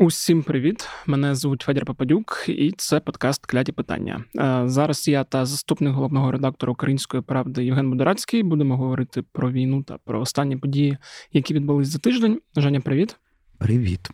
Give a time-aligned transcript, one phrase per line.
[0.00, 0.88] Усім привіт!
[1.06, 4.24] Мене звуть Федір Пападюк, і це подкаст Кляті питання.
[4.38, 9.82] Е, зараз я та заступник головного редактора Української правди Євген Будорацький будемо говорити про війну
[9.82, 10.98] та про останні події,
[11.32, 12.40] які відбулись за тиждень.
[12.56, 13.16] Женя, привіт.
[13.58, 14.08] Привіт.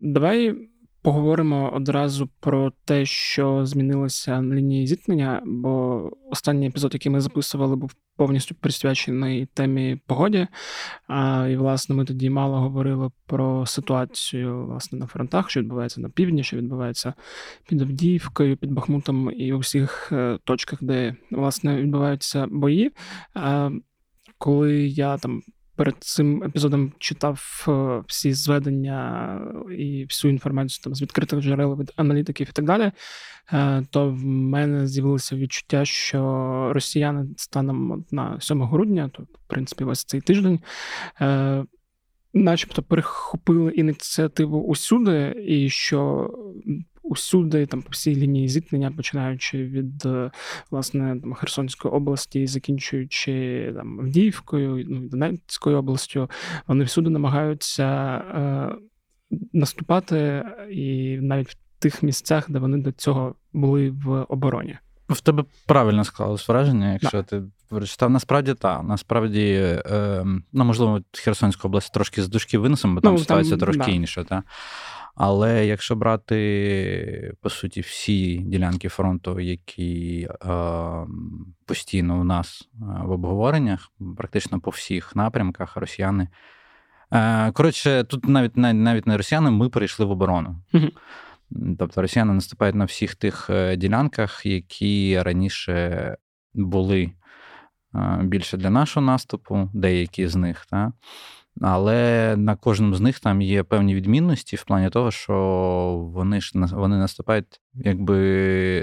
[0.00, 0.68] Давай
[1.06, 7.76] Поговоримо одразу про те, що змінилося на лінії зіткнення, бо останній епізод, який ми записували,
[7.76, 10.46] був повністю присвячений темі погоді.
[11.08, 16.08] А, І, власне, ми тоді мало говорили про ситуацію власне на фронтах, що відбувається на
[16.08, 17.14] півдні, що відбувається
[17.68, 22.92] під Авдіївкою, під Бахмутом і у всіх е, точках, де власне відбуваються бої.
[23.34, 23.70] А,
[24.38, 25.42] Коли я там
[25.76, 29.40] перед цим епізодом читав е, всі зведення
[29.78, 32.92] і всю інформацію там з відкритих джерел від аналітиків і так далі,
[33.52, 36.20] е, то в мене з'явилося відчуття, що
[36.74, 40.60] росіяни станом на 7 грудня, то в принципі весь цей тиждень.
[41.20, 41.64] Е,
[42.34, 46.30] начебто перехопили ініціативу усюди, і що
[47.08, 50.30] усюди, там по всій лінії зіткнення, починаючи від е,
[50.70, 56.30] власне там, Херсонської області, закінчуючи там Авдіївкою, ну Донецькою областю,
[56.66, 58.74] вони всюди намагаються е,
[59.52, 64.78] наступати, і навіть в тих місцях, де вони до цього були в обороні.
[65.08, 67.22] В тебе правильно склалось враження, якщо да.
[67.22, 68.10] ти прочитав.
[68.10, 68.82] Насправді так.
[68.84, 69.52] Насправді,
[69.86, 73.90] е, ну можливо, Херсонська область трошки з дужки винесемо, бо там ну, ситуація там, трошки
[73.90, 73.96] да.
[73.96, 74.24] інша.
[74.24, 74.42] Та?
[75.16, 80.48] Але якщо брати по суті всі ділянки фронту, які е,
[81.66, 86.28] постійно у нас е, в обговореннях, практично по всіх напрямках росіяни.
[87.12, 90.56] Е, коротше, тут навіть навіть не росіяни, ми перейшли в оборону.
[91.78, 96.16] Тобто росіяни наступають на всіх тих е, ділянках, які раніше
[96.54, 97.12] були
[97.94, 100.66] е, більше для нашого наступу, деякі з них.
[100.66, 100.92] Та?
[101.60, 105.34] Але на кожному з них там є певні відмінності в плані того, що
[106.14, 108.16] вони ж вони наступають, якби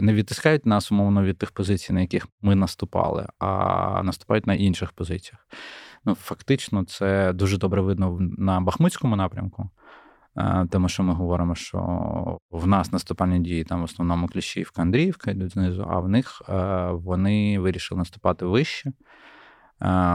[0.02, 4.92] не відтискають нас умовно від тих позицій, на яких ми наступали, а наступають на інших
[4.92, 5.48] позиціях.
[6.06, 9.70] Ну, фактично, це дуже добре видно на Бахмутському напрямку.
[10.38, 15.32] Е, тому що ми говоримо, що в нас наступальні дії там в основному Кліщівка, Андріївка
[15.32, 18.94] йдуть знизу, а в них е, вони вирішили наступати вище е,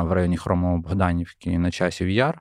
[0.03, 2.41] в районі Хромово-Богданівки на часів Яр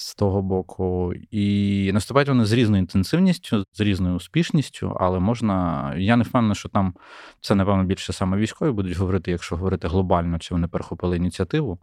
[0.00, 1.12] з того боку.
[1.30, 5.94] І наступають вони з різною інтенсивністю, з різною успішністю, але можна.
[5.96, 6.94] Я не впевнений, що там
[7.40, 11.78] це, напевно, більше саме військові будуть говорити, якщо говорити глобально, чи вони перехопили ініціативу.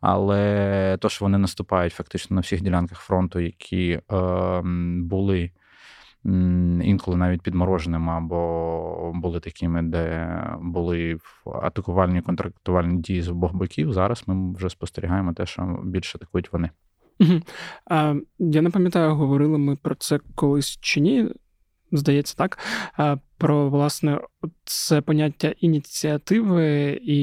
[0.00, 4.60] Але то, що вони наступають фактично на всіх ділянках фронту, які е,
[5.02, 5.50] були
[6.82, 10.28] інколи навіть підмороженими, або були такими, де
[10.60, 11.18] були
[11.62, 13.92] атакувальні контрактувальні дії з обох боків.
[13.92, 16.70] Зараз ми вже спостерігаємо те, що більше атакують вони.
[18.38, 21.28] Я не пам'ятаю, говорили ми про це колись чи ні.
[21.92, 22.58] Здається, так.
[23.38, 24.20] Про власне
[24.64, 27.18] це поняття ініціативи, і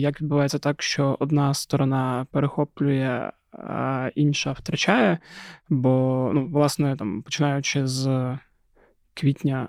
[0.00, 5.18] як відбувається так, що одна сторона перехоплює, а інша втрачає.
[5.68, 8.38] Бо, ну, власне, там, починаючи з
[9.14, 9.68] квітня,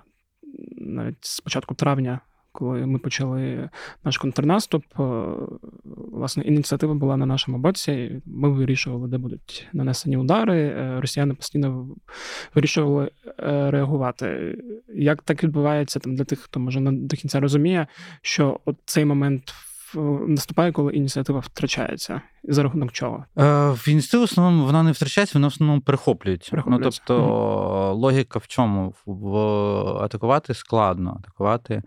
[0.77, 2.19] навіть з початку травня
[2.51, 3.69] коли ми почали
[4.03, 5.03] наш контрнаступ, е,
[6.11, 8.21] власне, ініціатива була на нашому боці.
[8.25, 10.61] Ми вирішували, де будуть нанесені удари.
[10.61, 11.87] Е, росіяни постійно
[12.55, 14.57] вирішували е, реагувати.
[14.95, 17.87] Як так відбувається там для тих, хто може не до кінця розуміє,
[18.21, 19.53] що от цей момент.
[20.27, 22.21] Наступає, коли ініціатива втрачається.
[22.43, 23.25] За рахунок чого?
[23.35, 26.63] В ініціативу в основному вона не втрачається, вона в основному перехоплюється.
[26.67, 28.93] Ну, Тобто mm логіка в чому?
[29.05, 29.37] В
[30.03, 31.83] атакувати складно, атакувати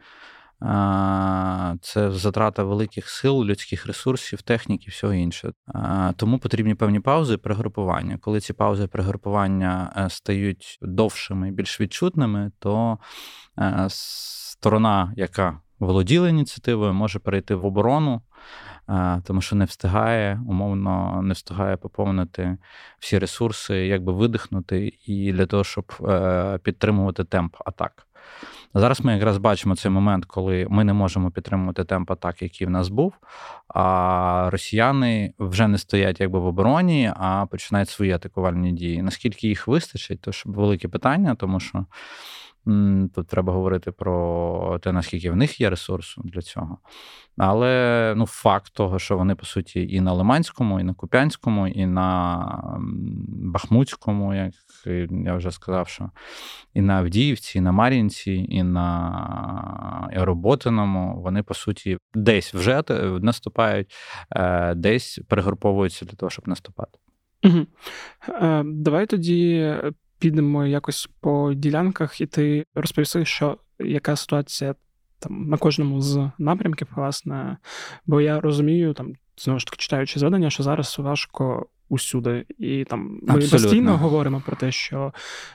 [1.80, 5.52] це затрата великих сил, людських ресурсів, техніки, всього інше.
[6.16, 8.18] Тому потрібні певні паузи і перегрупування.
[8.20, 12.98] Коли ці паузи і перегрупування е, стають довшими більш відчутними, то
[13.58, 18.22] е, сторона, яка володіла ініціативою, може перейти в оборону.
[19.24, 22.58] Тому що не встигає, умовно не встигає поповнити
[22.98, 28.06] всі ресурси, якби видихнути, і для того, щоб е, підтримувати темп атак.
[28.74, 32.70] Зараз ми якраз бачимо цей момент, коли ми не можемо підтримувати темп атак, який в
[32.70, 33.14] нас був.
[33.68, 39.02] А росіяни вже не стоять якби в обороні, а починають свої атакувальні дії.
[39.02, 41.86] Наскільки їх вистачить, то ж велике питання, тому що.
[43.14, 46.78] Тут треба говорити про те, наскільки в них є ресурсу для цього.
[47.36, 51.86] Але ну, факт того, що вони, по суті, і на Лиманському, і на Куп'янському, і
[51.86, 52.78] на
[53.28, 54.52] Бахмутському, як
[55.24, 56.10] я вже сказав, що
[56.74, 62.82] і на Авдіївці, і на Мар'їнці, і на Роботиному, вони, по суті, десь вже
[63.20, 63.94] наступають,
[64.30, 66.98] е, десь перегруповуються для того, щоб наступати.
[67.44, 67.66] Угу.
[68.64, 69.74] Давай тоді
[70.24, 74.74] підемо якось по ділянках, і ти розповіси, що яка ситуація
[75.18, 77.56] там на кожному з напрямків, власне.
[78.06, 82.46] Бо я розумію, там знову ж таки читаючи зведення, що зараз важко усюди.
[82.58, 83.58] І там ми Абсолютно.
[83.58, 85.12] постійно говоримо про те, що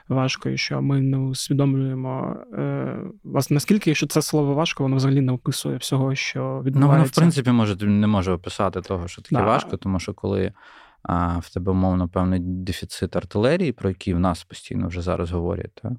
[0.07, 5.21] важко, і що ми не усвідомлюємо е, власне наскільки, що це слово важко, воно взагалі
[5.21, 6.80] не описує всього, що відбувається.
[6.80, 9.45] Ну, воно, в принципі, може не може описати того, що таке да.
[9.45, 10.54] важко, тому що коли.
[11.03, 15.73] А в тебе, умовно, певний дефіцит артилерії, про який в нас постійно вже зараз говорять.
[15.73, 15.93] Так?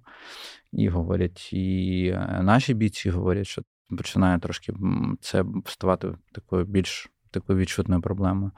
[0.72, 3.62] І говорять, і е, наші бійці говорять, що
[3.98, 4.72] починає трошки
[5.20, 8.50] це ставати такою більш такою відчутною проблемою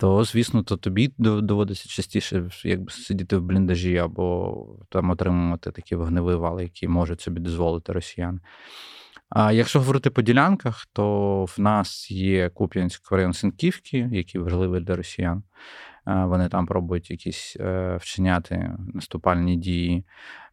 [0.00, 6.34] то, звісно, то тобі доводиться частіше якби сидіти в бліндажі або там отримувати такі вогневі
[6.34, 8.40] вали, які можуть собі дозволити росіяни.
[9.30, 14.96] А якщо говорити по ділянках, то в нас є Куп'янськ район Синківки, який важливий для
[14.96, 15.42] росіян.
[16.06, 20.04] Вони там пробують якісь е, вчиняти наступальні дії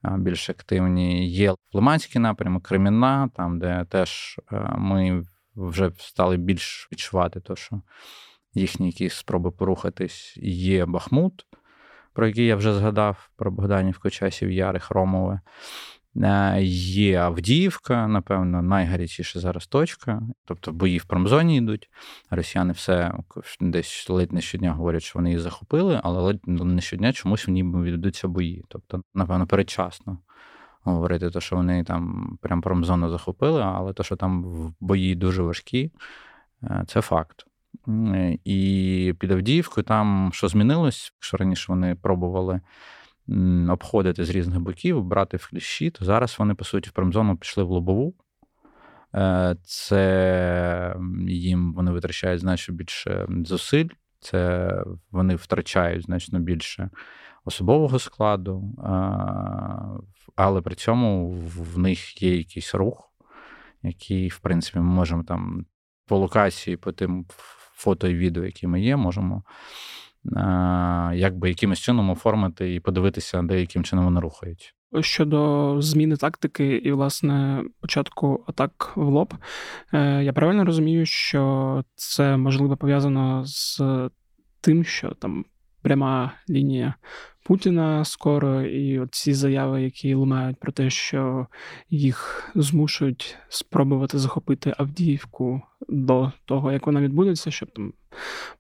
[0.04, 1.30] більш активні.
[1.30, 5.24] Є Лиманський напрямок, Кремінна, там, де теж е, ми
[5.56, 7.82] вже стали більш відчувати, то, що
[8.54, 10.38] їхні якісь спроби порухатись.
[10.42, 11.46] Є Бахмут,
[12.14, 15.42] про який я вже згадав, про Богданівку, Часів Яри, Хромове.
[16.24, 20.22] Е, є Авдіївка, напевно, найгарячіша зараз точка.
[20.46, 21.90] Тобто бої в промзоні йдуть.
[22.30, 23.14] Росіяни все
[23.60, 27.52] десь ледь не щодня говорять, що вони її захопили, але ледь не щодня чомусь в
[27.52, 28.66] ній ведуться бої.
[28.68, 30.18] Тобто, напевно, передчасно
[30.84, 34.46] говорити, то, що вони там прям промзону захопили, але то, що там
[34.80, 35.92] бої дуже важкі,
[36.64, 37.46] е, це факт.
[38.44, 42.62] І під Авдіївкою там що змінилось, якщо раніше вони пробували
[43.70, 47.64] обходити з різних боків, брати в кліщі, то зараз вони, по суті, в промзону пішли
[47.64, 48.14] в лобову.
[49.16, 50.96] Е, це
[51.28, 53.90] їм вони витрачають значно більше зусиль,
[54.20, 54.72] це
[55.12, 56.90] вони втрачають значно більше
[57.46, 58.76] особового складу,
[60.36, 63.14] але при цьому в них є якийсь рух,
[63.84, 65.66] який, в принципі, ми можемо там
[66.06, 67.26] по локації, по тим
[67.76, 69.44] фото і відео, які ми є, можемо
[71.14, 74.74] якби якимось чином оформити і подивитися, де яким чином вони рухають.
[75.00, 79.34] Щодо зміни тактики і, власне, початку атак в лоб,
[79.94, 83.82] е, я правильно розумію, що це можливо пов'язано з
[84.62, 85.46] тим, що там
[85.88, 86.94] пряма лінія
[87.44, 91.48] Путіна скоро, і от ці заяви, які лунають про те, що
[91.89, 97.94] їх змушують спробувати захопити Авдіївку до того, як вона відбудеться, щоб там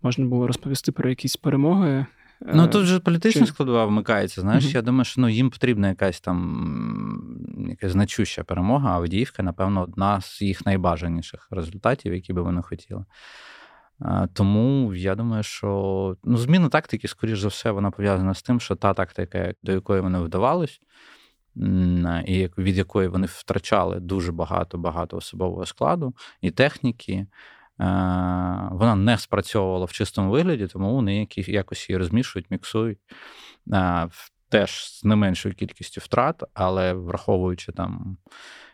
[0.01, 2.05] можна було розповісти про якісь перемоги.
[2.53, 3.47] Ну е, тут же політична Чи...
[3.47, 4.41] складова вмикається.
[4.41, 4.75] Знаєш, mm-hmm.
[4.75, 10.21] я думаю, що ну, їм потрібна якась там якась значуща перемога, а Авдіївка, напевно, одна
[10.21, 13.05] з їх найбажаніших результатів, які би вони хотіли.
[14.33, 18.75] Тому я думаю, що ну, зміна тактики, скоріш за все, вона пов'язана з тим, що
[18.75, 20.79] та тактика, до якої вони вдавались,
[22.25, 27.27] і від якої вони втрачали дуже багато багато особового складу і техніки,
[28.71, 32.99] вона не спрацьовувала в чистому вигляді, тому вони якось її розмішують, міксують.
[34.49, 38.17] Теж з не меншою кількістю втрат, але враховуючи там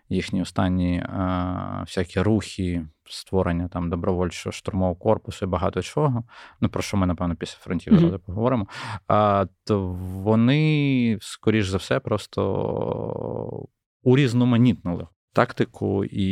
[0.09, 6.23] їхні останні а, всякі рухи, створення там добровольчого штурмового корпусу і багато чого.
[6.61, 8.17] Ну про що ми, напевно, після фронтів mm-hmm.
[8.17, 8.67] поговоримо.
[9.07, 9.87] А, То
[10.23, 13.67] вони, скоріш за все, просто
[14.03, 16.25] урізноманітнили тактику, і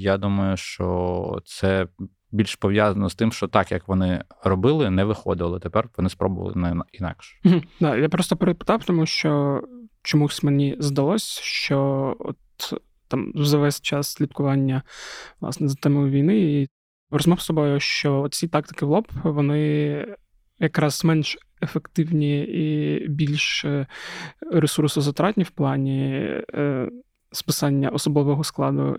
[0.00, 1.86] я думаю, що це.
[2.34, 5.58] Більш пов'язано з тим, що так, як вони робили, не виходило.
[5.58, 7.38] Тепер вони спробували не інакше.
[7.44, 7.62] Mm-hmm.
[7.80, 9.62] Да, Я просто перепитав, тому що
[10.02, 12.36] чомусь мені здалось, що от
[13.12, 14.82] там за весь час слідкування
[15.40, 16.68] власне за темою війни і
[17.10, 20.06] розмов з собою, що ці тактики в лоб вони
[20.58, 23.86] якраз менш ефективні і більш е,
[24.52, 26.12] ресурсозатратні в плані
[26.54, 26.88] е,
[27.32, 28.96] списання особового складу.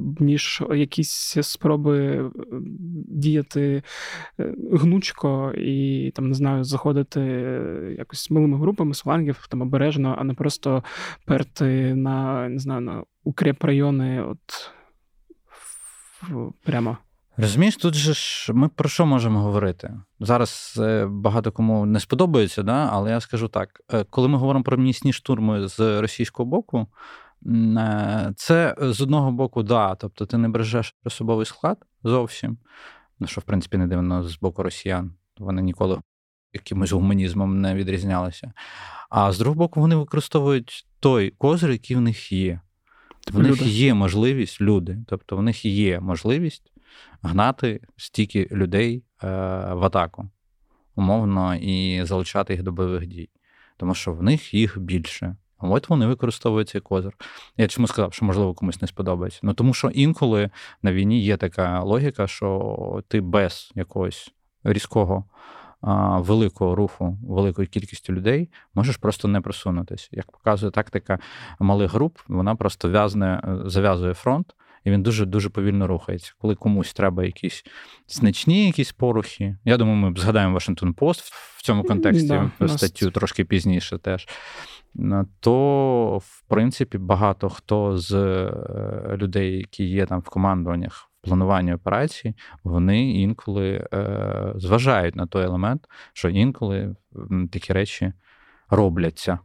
[0.00, 2.30] Е, ніж якісь спроби
[3.08, 3.82] діяти
[4.72, 7.20] гнучко і там не знаю, заходити
[7.98, 10.84] якось малими групами з флангів там обережно, а не просто
[11.24, 14.70] перти на не знаю на укріп райони, от
[16.62, 16.96] прямо.
[17.36, 19.92] Розумієш, тут же ж ми про що можемо говорити?
[20.20, 22.88] Зараз е, багато кому не сподобається, да?
[22.92, 26.86] але я скажу так: е, коли ми говоримо про місні штурми з російського боку, е,
[28.36, 32.58] це з одного боку, да, тобто ти не бережеш особовий склад зовсім,
[33.18, 35.14] ну що в принципі не дивно з боку росіян.
[35.38, 36.00] Вони ніколи
[36.52, 38.52] якимось гуманізмом не відрізнялися.
[39.10, 42.60] А з другого боку, вони використовують той козир, який в них є.
[43.32, 46.72] В них є можливість люди, тобто в них є можливість
[47.22, 49.26] гнати стільки людей е,
[49.74, 50.30] в атаку.
[50.94, 53.30] умовно, і залучати їх до бойових дій,
[53.76, 55.36] тому що в них їх більше.
[55.62, 57.12] От вони використовують цей козир.
[57.56, 59.40] Я чому сказав, що можливо комусь не сподобається.
[59.42, 60.50] Ну тому що інколи
[60.82, 64.32] на війні є така логіка, що ти без якогось
[64.64, 65.24] різкого
[66.18, 70.08] великого руху, великою кількістю людей можеш просто не просунутися.
[70.12, 71.18] Як показує тактика
[71.60, 74.54] малих груп, вона просто в'язне, зав'язує фронт.
[74.84, 76.32] І він дуже дуже повільно рухається.
[76.38, 77.64] Коли комусь треба якісь
[78.08, 79.56] значні якісь порухи.
[79.64, 82.28] Я думаю, ми згадаємо Вашингтон Пост в цьому контексті
[82.60, 83.14] да, статтю нас...
[83.14, 84.28] трошки пізніше теж.
[85.40, 92.34] То, в принципі, багато хто з е, людей, які є там в командуваннях планування операцій,
[92.64, 96.96] вони інколи е, зважають на той елемент, що інколи
[97.52, 98.12] такі речі
[98.70, 99.38] робляться.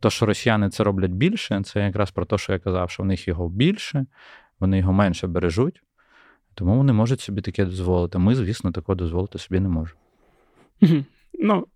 [0.00, 3.06] То, що росіяни це роблять більше, це якраз про те, що я казав, що в
[3.06, 4.06] них його більше,
[4.60, 5.82] вони його менше бережуть,
[6.54, 8.18] тому вони можуть собі таке дозволити.
[8.18, 10.00] Ми, звісно, такого дозволити собі не можемо.
[11.40, 11.66] Ну,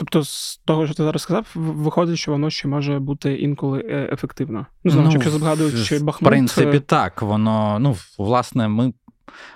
[0.00, 4.08] Тобто, з того, що ти зараз сказав, виходить, що воно ще може бути інколи е,
[4.12, 4.66] ефективно.
[4.84, 6.22] Ну, знову, ну, якщо згадуючи Бахмут...
[6.22, 7.22] В принципі, е, так.
[7.22, 8.92] Воно, ну, власне, ми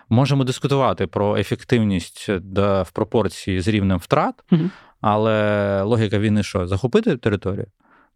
[0.08, 4.62] можемо дискутувати про ефективність в пропорції з рівнем втрат, угу.
[5.00, 7.66] але логіка війни, що захопити територію.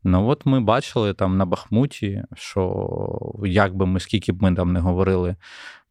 [0.04, 2.90] Ну, от ми бачили там на Бахмуті, що
[3.44, 5.36] як би ми скільки б ми там не говорили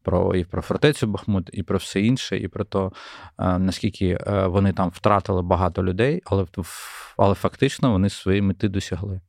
[0.08, 2.90] про і про фортецю Бахмут, і про все інше, і про те,
[3.38, 6.46] наскільки е, вони там втратили багато людей, але
[7.16, 9.20] але фактично вони свої мети досягли.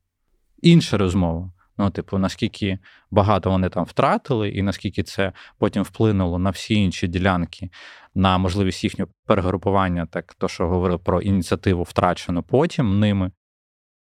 [0.62, 1.52] Інша розмова.
[1.78, 2.78] Ну, типу, наскільки
[3.10, 7.70] багато вони там втратили, і наскільки це потім вплинуло на всі інші ділянки,
[8.14, 13.30] на можливість їхнього перегрупування, так то, що говорив про ініціативу, втрачену потім ними,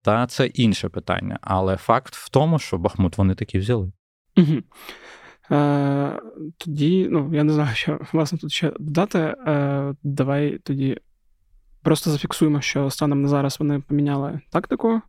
[0.02, 1.38] та це інше питання.
[1.42, 3.92] Але факт в тому, що Бахмут вони таки взяли.
[4.37, 4.62] Угу.
[5.52, 6.20] Е,
[6.58, 9.18] Тоді, ну, я не знаю, що власне тут ще додати.
[9.18, 10.98] Е, Давай тоді
[11.82, 15.00] просто зафіксуємо, що станом на зараз вони поміняли тактику.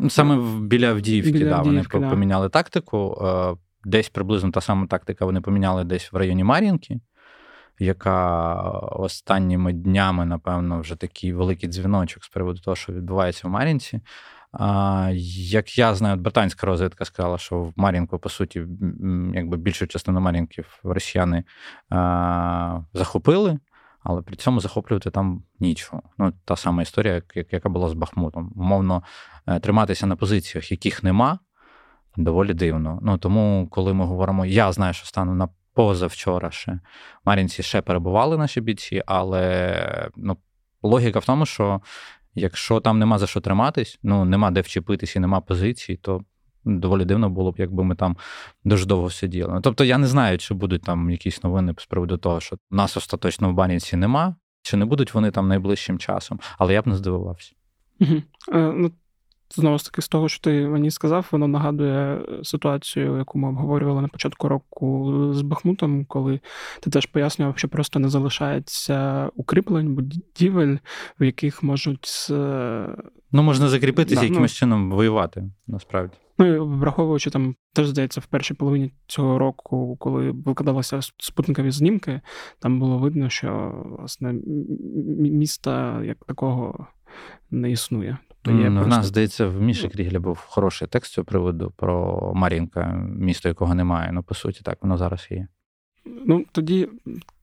[0.00, 2.14] Ну, саме біля Авдіївки, біля да, Авдіївки, вони да.
[2.14, 3.18] поміняли тактику.
[3.26, 7.00] Е, десь приблизно та сама тактика вони поміняли десь в районі Мар'їнки.
[7.78, 14.00] Яка останніми днями, напевно, вже такий великий дзвіночок з приводу того, що відбувається в Мар'їнці.
[15.50, 18.66] Як я знаю, британська розвідка сказала, що в Мар'їнку, по суті,
[19.34, 21.44] якби більшу частину Мар'їнків росіяни
[22.92, 23.58] захопили,
[24.08, 26.02] але при цьому захоплювати там нічого.
[26.18, 28.52] Ну, та сама історія, яка була з Бахмутом.
[28.56, 29.02] Умовно,
[29.46, 31.38] е, триматися на позиціях, яких нема,
[32.16, 32.98] доволі дивно.
[33.02, 36.80] Ну тому, коли ми говоримо, я знаю, що стану на позавчора ще
[37.24, 40.36] Мар'їнці ще перебували наші бійці, але ну,
[40.82, 41.80] логіка в тому, що
[42.36, 46.24] Якщо там нема за що триматись, ну нема де вчепитись і нема позиції, то
[46.64, 48.16] доволі дивно було б, якби ми там
[48.64, 49.52] дуже довго сиділи.
[49.54, 52.96] Ну, тобто я не знаю, чи будуть там якісь новини з приводу того, що нас
[52.96, 56.96] остаточно в Баніці нема, чи не будуть вони там найближчим часом, але я б не
[56.96, 57.52] здивувався.
[58.00, 58.92] Е, ну,
[59.54, 64.02] Знову ж таки, з того, що ти мені сказав, воно нагадує ситуацію, яку ми обговорювали
[64.02, 66.40] на початку року з Бахмутом, коли
[66.80, 70.76] ти теж пояснював, що просто не залишається укріплень, будівель,
[71.20, 72.26] в яких можуть.
[73.32, 76.16] Ну, можна закріпитися да, якимось ну, чином воювати, насправді.
[76.38, 82.20] Ну, і враховуючи там, теж здається, в першій половині цього року, коли викладалися спутникові знімки,
[82.58, 84.34] там було видно, що власне
[85.18, 86.86] міста як такого
[87.50, 88.18] не існує.
[88.46, 88.84] Є просто...
[88.84, 93.74] В нас, здається, в Міші Крігля був хороший текст цього приводу про Мар'їнка, місто, якого
[93.74, 94.10] немає.
[94.12, 95.48] Ну, по суті, так, воно зараз є.
[96.26, 96.88] Ну, тоді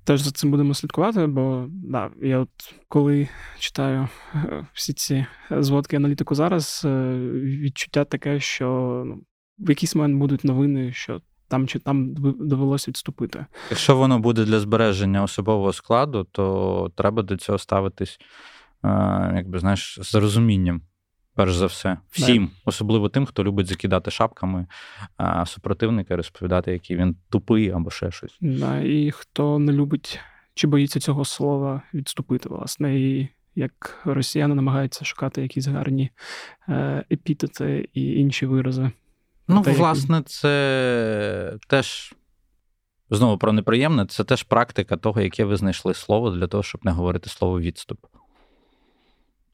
[0.04, 2.50] теж за цим будемо слідкувати, бо да, я от
[2.88, 3.28] коли
[3.60, 7.14] читаю е, всі ці зводки аналітику зараз, е,
[7.44, 9.22] відчуття таке, що ну,
[9.60, 13.46] в якийсь момент будуть новини, що там чи там довелося відступити.
[13.70, 18.20] Якщо воно буде для збереження особового складу, то треба до цього ставитись,
[19.36, 20.82] якби знаєш, з розумінням
[21.36, 24.68] перш за все, всім, особливо тим, хто любить закидати шапками
[25.18, 28.38] а, супротивника, розповідати, який він тупий або ще щось.
[28.42, 30.20] Да, І хто не любить
[30.54, 33.00] чи боїться цього слова відступити, власне.
[33.00, 36.10] І як росіяни намагаються шукати якісь гарні
[36.70, 38.92] е, епітети і інші вирази.
[39.48, 42.14] Ну, Те, власне, це теж.
[43.10, 46.92] Знову про неприємне, це теж практика того, яке ви знайшли слово для того, щоб не
[46.92, 48.00] говорити слово відступ.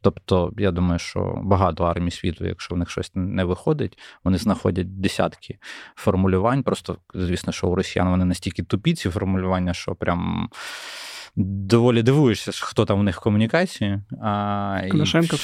[0.01, 5.01] Тобто, я думаю, що багато армій світу, якщо в них щось не виходить, вони знаходять
[5.01, 5.57] десятки
[5.95, 6.63] формулювань.
[6.63, 10.49] Просто, звісно, що у росіян вони настільки тупі ці формулювання, що прям.
[11.35, 14.01] Доволі дивуєшся, хто там у них в комунікації.
[14.21, 15.35] А, Коношенко.
[15.35, 15.39] І,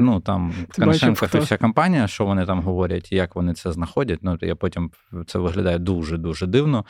[0.00, 4.18] ну, там, Коношенко і вся компанія, що вони там говорять, як вони це знаходять.
[4.22, 4.90] Ну, я потім
[5.26, 6.84] це виглядає дуже-дуже дивно.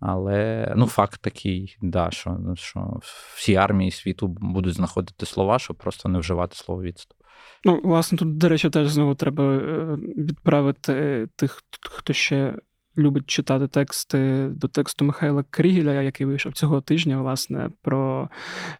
[0.00, 3.00] Але ну, факт такий, да, що що
[3.34, 7.18] всі армії світу будуть знаходити слова, щоб просто не вживати слово відступ.
[7.64, 12.54] Ну, власне, тут, до речі, теж знову треба е, відправити тих, хто ще
[13.00, 18.28] любить читати тексти до тексту Михайла Крігеля, який вийшов цього тижня, власне, про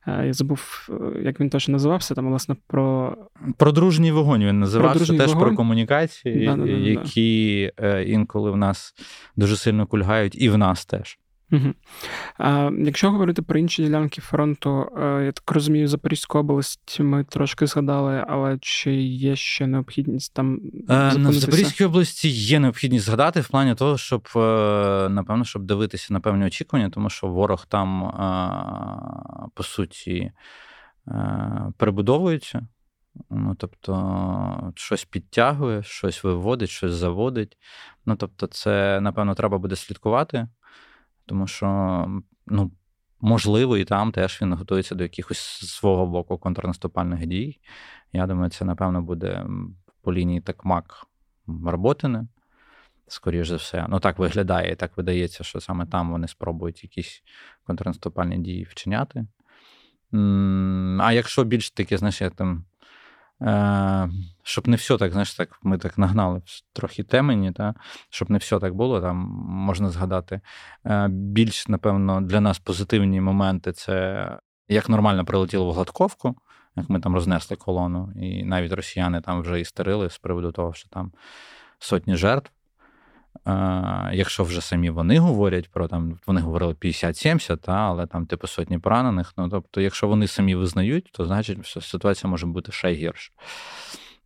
[0.07, 3.17] е, я забув, е, як він точно називався, там, власне, про
[3.57, 5.49] Про дружній вогонь він називався теж вогонь.
[5.49, 7.73] про комунікації, да, да, да, які
[8.07, 8.95] інколи в нас
[9.37, 11.19] дуже сильно кульгають, і в нас теж.
[11.53, 11.75] Угу.
[12.39, 17.67] А, Якщо говорити про інші ділянки фронту, е, я так розумію, Запорізьку область ми трошки
[17.67, 23.49] згадали, але чи є ще необхідність там е, в Запорізькій області є необхідність згадати в
[23.49, 28.13] плані того, щоб е, напевно щоб дивитися на певні очікування, тому що ворог там
[29.55, 30.33] по суті
[31.77, 32.67] перебудовується.
[33.31, 37.59] Ну, тобто, щось підтягує, щось виводить, щось заводить.
[38.07, 40.49] Ну, тобто, це, напевно, треба буде слідкувати
[41.31, 42.07] тому що,
[42.47, 42.71] ну,
[43.21, 47.61] можливо, і там теж він готується до якихось свого боку контрнаступальних дій.
[48.13, 49.47] Я думаю, це, напевно, буде
[50.03, 51.07] по лінії Такмак
[51.65, 52.27] Роботине,
[53.07, 53.87] скоріш за все.
[53.89, 57.23] Ну, так виглядає, так видається, що саме там вони спробують якісь
[57.67, 59.27] контрнаступальні дії вчиняти.
[61.01, 62.65] А якщо більш таке, знаєш, як там
[64.43, 66.43] щоб не все так, знаєш, так ми так нагнали
[66.73, 67.75] трохи темені, та,
[68.11, 69.17] щоб не все так було, там
[69.49, 70.41] можна згадати.
[70.87, 74.27] Е, більш, напевно, для нас позитивні моменти це
[74.69, 76.37] як нормально прилетіло в Гладковку,
[76.77, 80.89] як ми там рознесли колону, і навіть росіяни там вже істерили з приводу того, що
[80.89, 81.13] там
[81.79, 82.51] сотні жертв.
[84.13, 88.79] Якщо вже самі вони говорять про там, вони говорили 50-70, та, але там типу сотні
[88.79, 89.33] поранених.
[89.37, 93.33] Ну тобто, якщо вони самі визнають, то значить що ситуація може бути ще гірше.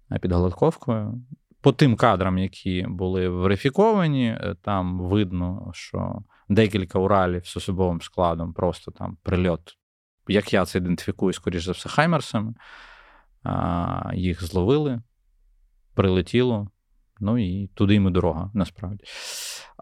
[0.09, 1.23] А під Голодковкою.
[1.61, 8.52] По тим кадрам, які були верифіковані, е, там видно, що декілька Уралів з особовим складом
[8.52, 9.76] просто там прильот,
[10.28, 12.54] як я це ідентифікую, скоріш за все, Хаймерсами.
[14.15, 15.02] Їх зловили,
[15.95, 16.69] прилетіло.
[17.21, 19.05] Ну і туди йому дорога, насправді.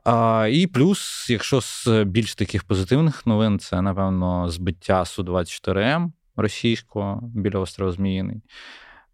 [0.05, 7.59] А, І плюс, якщо з більш таких позитивних новин, це, напевно, збиття Су-24М російського біля
[7.59, 8.42] острова Зміїний,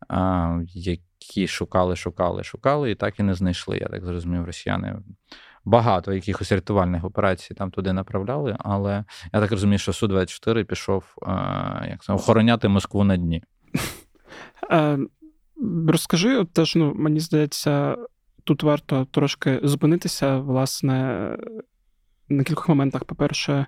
[0.09, 3.79] а, які шукали, шукали, шукали, і так і не знайшли.
[3.79, 4.97] Я так зрозумів, росіяни.
[5.65, 11.05] Багато якихось рятувальних операцій там туди направляли, але я так розумію, що Су-24 пішов
[11.89, 13.43] як це, охороняти Москву на дні.
[15.89, 17.97] Розкажи, теж, ну, мені здається,
[18.45, 21.29] тут варто трошки зупинитися, власне,
[22.29, 23.05] на кількох моментах.
[23.05, 23.67] По-перше,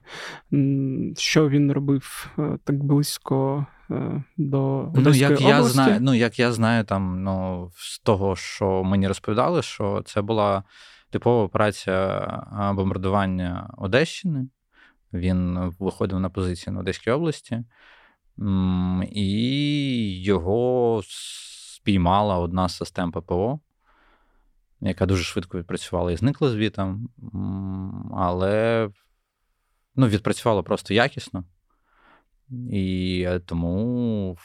[1.17, 5.49] що він робив е, так близько е, до ну, як області.
[5.49, 10.23] я знаю, ну, як я знаю, там ну, з того, що мені розповідали, що це
[10.23, 10.65] була
[11.11, 14.49] типова операція бомбардування Одещини.
[15.13, 17.65] Він виходив на позицію на Одеській області,
[19.13, 21.03] і його
[21.81, 23.61] спіймала одна з систем ППО
[24.81, 27.09] яка дуже швидко відпрацювала і зникла звітом,
[28.17, 28.89] але
[29.97, 31.45] ну, відпрацювала просто якісно.
[32.71, 34.39] І тому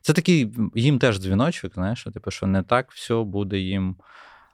[0.00, 3.96] це такий їм теж дзвіночок, знаєш, типу, що не так все буде їм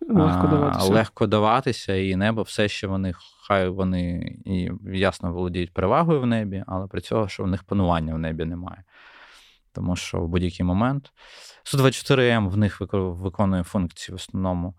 [0.09, 0.93] легко даватися.
[0.93, 3.13] легко даватися, і небо все ще вони,
[3.49, 8.15] хай вони і ясно володіють перевагою в небі, але при цьому, що в них панування
[8.15, 8.85] в небі немає.
[9.73, 11.13] Тому що в будь-який момент
[11.65, 14.75] Су-24М в них виконує функції в основному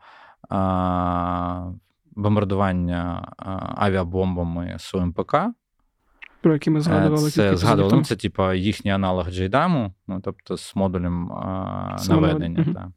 [2.16, 3.34] бомбардування
[3.76, 5.36] авіабомбами з ОМПК.
[6.42, 7.30] Про які ми згадували.
[7.30, 12.62] Це згадували, ну, це типа їхній аналог Джейдаму, ну, тобто з модулем а, наведення.
[12.62, 12.74] Угу.
[12.74, 12.88] Так.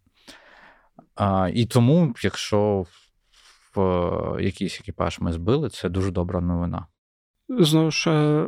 [1.15, 2.85] А, І тому, якщо
[3.77, 6.87] в якийсь екіпаж ми збили, це дуже добра новина.
[7.49, 8.47] Знову ж е,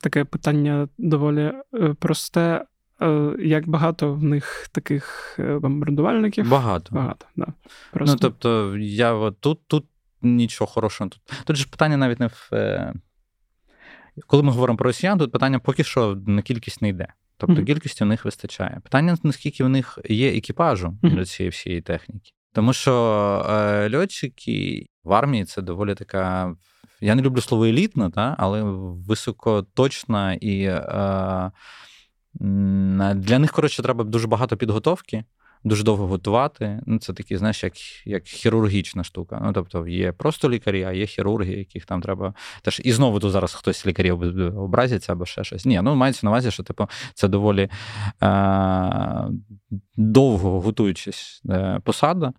[0.00, 2.64] таке питання доволі е, просте.
[3.02, 6.48] Е, як багато в них таких е, бомбардувальників?
[6.48, 6.94] Багато.
[6.94, 7.46] Багато, да.
[7.92, 8.14] Просто.
[8.14, 9.86] Ну, тобто, я от тут тут
[10.22, 11.10] нічого хорошого.
[11.10, 12.50] Тут Тут ж питання навіть не в.
[14.26, 17.06] Коли ми говоримо про росіян, тут питання поки що на кількість не йде.
[17.36, 17.64] Тобто mm-hmm.
[17.64, 18.80] кількості у них вистачає.
[18.84, 21.10] Питання, наскільки в них є екіпажу mm-hmm.
[21.10, 22.30] для цієї всієї техніки.
[22.52, 26.54] Тому що е, льотчики в армії це доволі така.
[27.00, 28.62] Я не люблю слово елітна, та, але
[29.08, 30.62] високоточна і.
[30.62, 31.50] Е,
[33.14, 35.24] для них, коротше, треба дуже багато підготовки,
[35.64, 36.80] дуже довго готувати.
[36.86, 37.72] Ну, Це такі, знаєш, як
[38.06, 39.40] як хірургічна штука.
[39.44, 42.34] Ну, Тобто є просто лікарі, а є хірурги, яких там треба.
[42.62, 44.20] Теж І знову тут зараз хтось лікарів
[44.58, 45.64] образиться або ще щось.
[45.64, 47.68] Ні, ну мається на увазі, що типу, це доволі
[48.22, 49.28] е-
[49.96, 52.32] довго готуючись е- посада.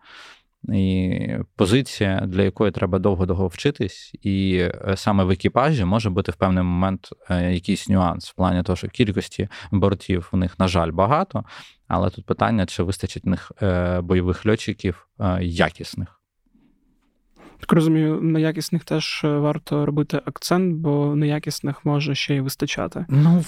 [0.69, 1.19] І
[1.55, 6.63] позиція, для якої треба довго-довго вчитись, і е, саме в екіпажі може бути в певний
[6.63, 11.43] момент е, якийсь нюанс в плані того, що кількості бортів у них, на жаль, багато.
[11.87, 15.07] Але тут питання, чи вистачить них е, бойових льотчиків
[15.41, 16.21] якісних.
[17.59, 23.05] Так розумію, на якісних теж варто робити акцент, бо неякісних може ще й вистачати.
[23.09, 23.43] Ну,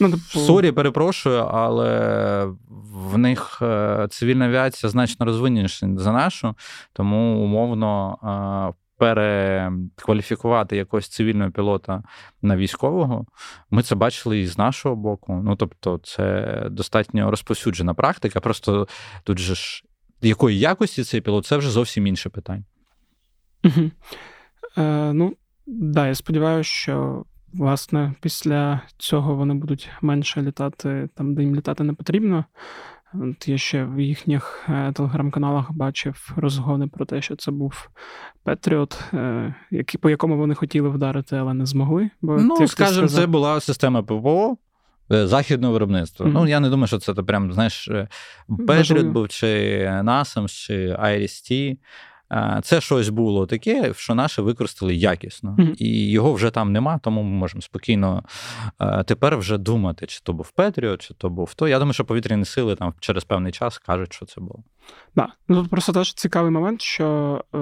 [0.00, 0.20] Ну, типу...
[0.38, 2.48] Сорі, перепрошую, але
[2.92, 6.54] в них е, цивільна авіація значно розвиненіша за нашу,
[6.92, 12.02] тому умовно е, перекваліфікувати якогось цивільного пілота
[12.42, 13.26] на військового.
[13.70, 15.40] Ми це бачили і з нашого боку.
[15.44, 18.40] Ну тобто, це достатньо розповсюджена практика.
[18.40, 18.88] Просто
[19.24, 19.84] тут же ж
[20.22, 22.64] якої якості цей пілот, це вже зовсім інше питання.
[23.64, 23.90] Угу.
[24.78, 27.24] Е, Ну, да, я сподіваюся, що
[27.58, 32.44] власне, після цього вони будуть менше літати там, де їм літати не потрібно.
[33.14, 37.88] От Я ще в їхніх е, телеграм-каналах бачив розгони про те, що це був
[38.44, 39.54] Петріот, е,
[40.00, 42.10] по якому вони хотіли вдарити, але не змогли.
[42.22, 44.56] Бо, Ну, скажімо, це була система ППО.
[45.12, 46.26] Е, західного виробництва.
[46.26, 46.32] Mm-hmm.
[46.32, 47.90] Ну, я не думаю, що це прям, знаєш,
[48.66, 51.76] Петріот був, чи Насам, чи IRIS-T.
[52.62, 55.74] Це щось було таке, що наше використали якісно, mm-hmm.
[55.78, 58.22] і його вже там нема, тому ми можемо спокійно
[59.06, 61.68] тепер вже думати, чи то був Петріо, чи то був то.
[61.68, 64.64] Я думаю, що повітряні сили там через певний час кажуть, що це було.
[65.16, 65.28] Да.
[65.48, 67.58] Ну просто теж цікавий момент, що е,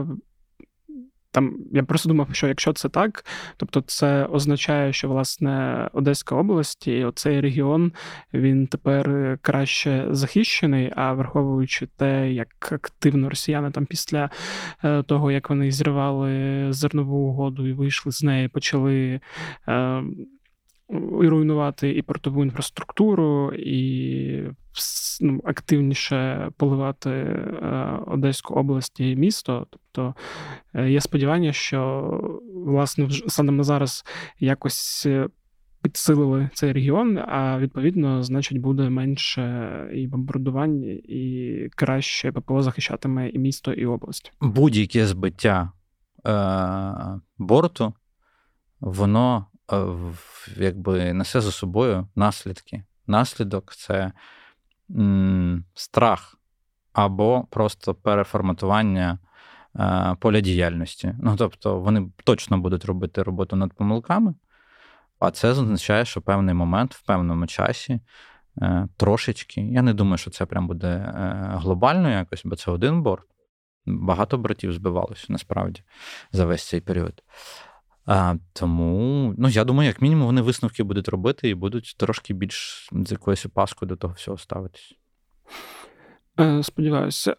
[1.34, 3.24] там я просто думав, що якщо це так,
[3.56, 7.92] тобто це означає, що власне Одеська область і оцей регіон
[8.34, 14.30] він тепер краще захищений, а враховуючи те, як активно росіяни там після
[14.84, 19.20] е, того, як вони зірвали зернову угоду і вийшли з неї, почали.
[20.90, 24.48] І руйнувати і портову інфраструктуру, і
[25.20, 29.66] ну, активніше поливати е, Одеську область і місто.
[29.70, 30.14] Тобто
[30.74, 32.10] е, є сподівання, що
[32.66, 34.04] власне саме зараз
[34.40, 35.06] якось.
[35.06, 35.28] Е,
[35.84, 43.38] підсилили цей регіон, а відповідно, значить, буде менше і бомбардувань, і краще ППО захищатиме і
[43.38, 44.32] місто, і область.
[44.40, 45.72] Будь-яке збиття
[46.26, 47.94] е- борту,
[48.80, 49.46] воно
[50.56, 52.84] якби несе за собою наслідки.
[53.06, 54.12] Наслідок це
[55.74, 56.36] страх
[56.92, 59.18] або просто переформатування
[59.76, 61.14] е, поля діяльності.
[61.22, 64.34] Ну, тобто, вони точно будуть робити роботу над помилками,
[65.18, 68.00] а це означає, що певний момент в певному часі.
[68.62, 69.60] Е, трошечки.
[69.60, 73.26] Я не думаю, що це прям буде е, глобально якось, бо це один борт.
[73.86, 75.82] Багато братів збивалося насправді
[76.32, 77.22] за весь цей період.
[78.06, 82.88] А, Тому, ну я думаю, як мінімум, вони висновки будуть робити і будуть трошки більш
[82.92, 84.94] з якоюсь опаскою до того всього ставитись.
[86.40, 87.36] Е, сподіваюся.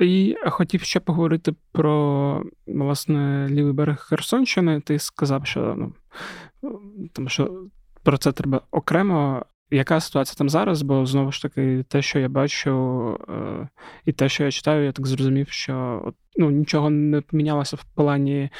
[0.00, 4.80] І хотів ще поговорити про власне лівий берег Херсонщини.
[4.80, 5.76] Ти сказав, що
[6.62, 6.82] ну,
[7.12, 7.66] тому що
[8.02, 10.82] про це треба окремо яка ситуація там зараз?
[10.82, 13.68] Бо знову ж таки, те, що я бачу, е,
[14.04, 16.04] і те, що я читаю, я так зрозумів, що
[16.36, 18.50] ну, нічого не помінялося в плані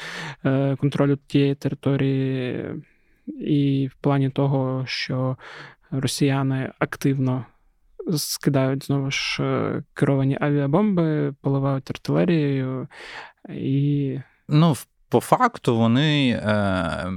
[0.45, 2.65] е, контролю тієї території,
[3.27, 5.37] і в плані того, що
[5.91, 7.45] росіяни активно
[8.17, 12.87] скидають знову ж е, керовані авіабомби, поливають артилерією
[13.49, 14.19] і.
[14.47, 14.73] Ну,
[15.09, 16.29] по факту, вони.
[16.29, 17.11] Е,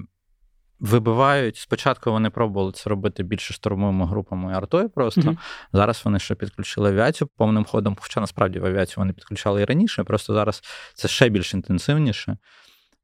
[0.80, 5.20] Вибивають, спочатку вони пробували це робити більше штурмовими групами артою просто.
[5.20, 5.36] Mm-hmm.
[5.72, 10.04] Зараз вони ще підключили авіацію повним ходом, хоча насправді в авіацію вони підключали і раніше,
[10.04, 10.62] просто зараз
[10.94, 12.36] це ще більш інтенсивніше,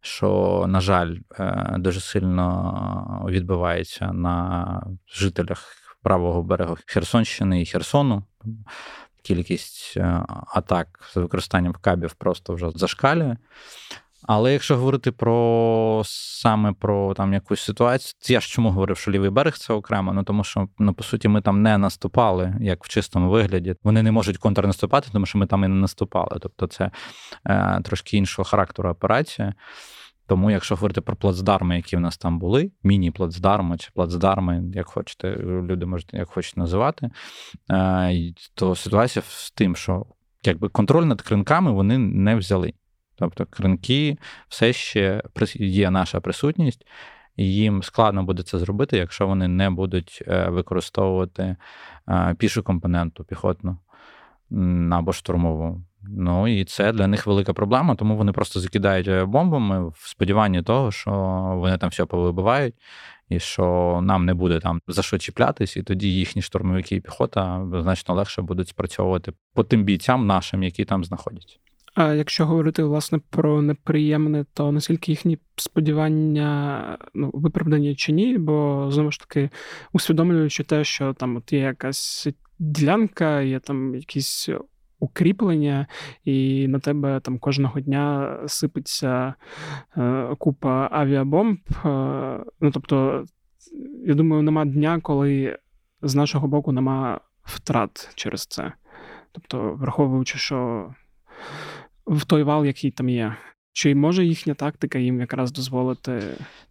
[0.00, 8.22] що, на жаль, е, дуже сильно відбувається на жителях правого берегу Херсонщини і Херсону.
[9.22, 13.37] Кількість е, атак з використанням кабів просто вже зашкалює.
[14.22, 19.30] Але якщо говорити про саме про там якусь ситуацію, я ж чому говорив, що лівий
[19.30, 22.88] берег це окремо, ну тому що ну по суті ми там не наступали, як в
[22.88, 23.74] чистому вигляді.
[23.82, 26.38] Вони не можуть контрнаступати, тому що ми там і не наступали.
[26.40, 26.90] Тобто це
[27.46, 29.54] е, трошки іншого характеру операція.
[30.26, 35.37] Тому, якщо говорити про плацдарми, які в нас там були, міні-плацдарми чи плацдарми, як хочете,
[35.37, 37.11] люди можуть як хочуть називати,
[37.70, 40.06] е, то ситуація з тим, що
[40.44, 42.72] якби контроль над кринками вони не взяли.
[43.22, 45.22] Тобто кринки все ще
[45.54, 46.87] є наша присутність,
[47.37, 51.56] і їм складно буде це зробити, якщо вони не будуть е, використовувати
[52.08, 53.78] е, пішу компоненту піхотну
[54.90, 55.85] або штурмову.
[56.02, 60.90] Ну і це для них велика проблема, тому вони просто закидають бомбами в сподіванні того,
[60.90, 61.11] що
[61.56, 62.74] вони там все повибивають,
[63.28, 67.66] і що нам не буде там за що чіплятись, і тоді їхні штурмовики і піхота
[67.72, 71.58] значно легше будуть спрацьовувати по тим бійцям нашим, які там знаходяться.
[71.94, 78.38] А якщо говорити власне про неприємне, то наскільки їхні сподівання ну, виправдані чи ні?
[78.38, 79.50] Бо знову ж таки
[79.92, 82.28] усвідомлюючи те, що там от є якась
[82.59, 84.48] ділянка, є там якісь
[84.98, 85.87] укріплення,
[86.24, 89.35] і на тебе там кожного дня сипеться
[89.96, 91.59] е, купа авіабомб.
[91.85, 91.88] Е,
[92.61, 93.24] ну тобто,
[94.07, 95.59] я думаю, нема дня, коли
[96.02, 98.72] з нашого боку нема втрат через це.
[99.33, 100.88] Тобто, враховуючи, що
[102.06, 103.36] в той вал, який там є.
[103.74, 106.22] Чи може їхня тактика їм якраз дозволити.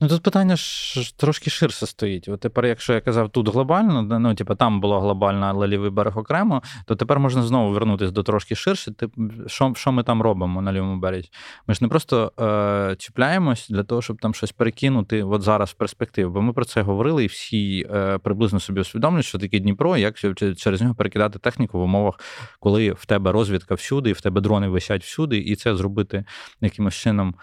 [0.01, 2.27] Ну тут питання ж трошки ширше стоїть.
[2.27, 6.17] От тепер, якщо я казав тут глобально, ну типу там була глобальна, але лівий берег
[6.17, 8.91] окремо, то тепер можна знову вернутися до трошки ширше.
[8.91, 9.13] Тип,
[9.47, 11.29] що що ми там робимо на лівому березі?
[11.67, 15.73] Ми ж не просто е, чіпляємось для того, щоб там щось перекинути от зараз в
[15.73, 16.33] перспективу.
[16.33, 20.15] Бо ми про це говорили, і всі е, приблизно собі усвідомлюють, що таке Дніпро, як
[20.57, 22.19] через нього перекидати техніку в умовах,
[22.59, 26.25] коли в тебе розвідка всюди, і в тебе дрони висять всюди, і це зробити
[26.61, 27.35] якимось якимось чином.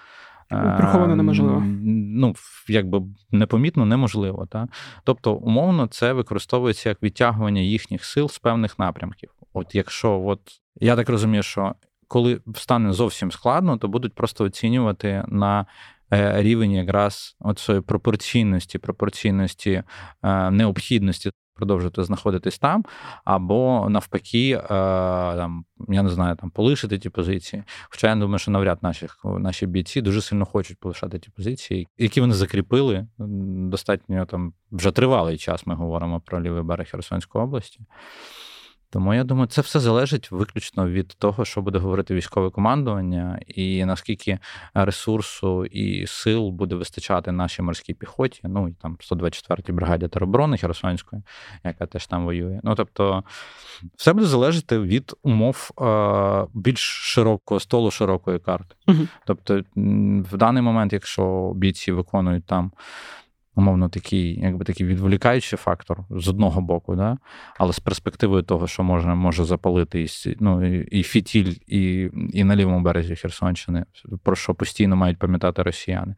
[0.76, 1.62] Приховано неможливо.
[1.92, 2.34] Ну,
[2.68, 4.46] якби непомітно неможливо.
[4.46, 4.68] Та?
[5.04, 9.30] Тобто, умовно, це використовується як відтягування їхніх сил з певних напрямків.
[9.52, 10.40] От якщо, от
[10.80, 11.74] я так розумію, що
[12.08, 15.66] коли стане зовсім складно, то будуть просто оцінювати на
[16.12, 19.82] е, рівень якраз цієї пропорційності, пропорційності
[20.22, 22.84] е, необхідності продовжити знаходитись там,
[23.24, 24.68] або навпаки, е,
[25.36, 27.62] там, я не знаю, там полишити ті позиції.
[27.90, 32.20] Хоча я думаю, що навряд наших, наші бійці дуже сильно хочуть полишати ті позиції, які
[32.20, 35.66] вони закріпили достатньо там вже тривалий час.
[35.66, 37.80] Ми говоримо про лівий берег Херсонської області.
[38.90, 43.84] Тому я думаю, це все залежить виключно від того, що буде говорити військове командування, і
[43.84, 44.38] наскільки
[44.74, 51.22] ресурсу і сил буде вистачати нашій морській піхоті, ну і там 124-й бригаді тероборони Херсонської,
[51.64, 52.60] яка теж там воює.
[52.62, 53.24] Ну тобто,
[53.96, 58.74] все буде залежати від умов е, більш широкого столу, широкої карти.
[58.86, 59.06] Угу.
[59.26, 59.62] Тобто,
[60.30, 62.72] в даний момент, якщо бійці виконують там
[63.58, 67.18] умовно такий, якби такий відволікаючий фактор з одного боку, да?
[67.58, 70.08] але з перспективою того, що можна може запалити і,
[70.40, 73.84] ну, і фітіль, і, і на лівому березі Херсонщини,
[74.22, 76.14] про що постійно мають пам'ятати росіяни.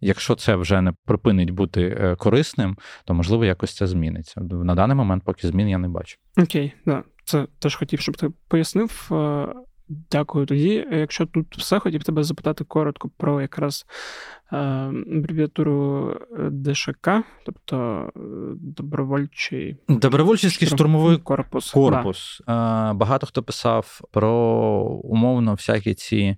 [0.00, 4.40] Якщо це вже не припинить бути е, корисним, то можливо якось це зміниться.
[4.40, 6.18] На даний момент, поки змін я не бачу.
[6.38, 7.02] Окей, да.
[7.24, 9.10] Це теж хотів, щоб ти пояснив.
[9.90, 10.86] Е, Дякую тоді.
[10.90, 13.86] Якщо тут все, хотів тебе запитати коротко про якраз
[14.52, 17.10] е, абревіатуру е, ДШК,
[17.46, 18.20] тобто е,
[18.54, 21.70] добровольчий добровольчий штурмовий корпус.
[21.70, 22.42] корпус.
[22.46, 22.92] Да.
[22.94, 24.32] Багато хто писав про
[25.04, 26.36] умовно всякі ці.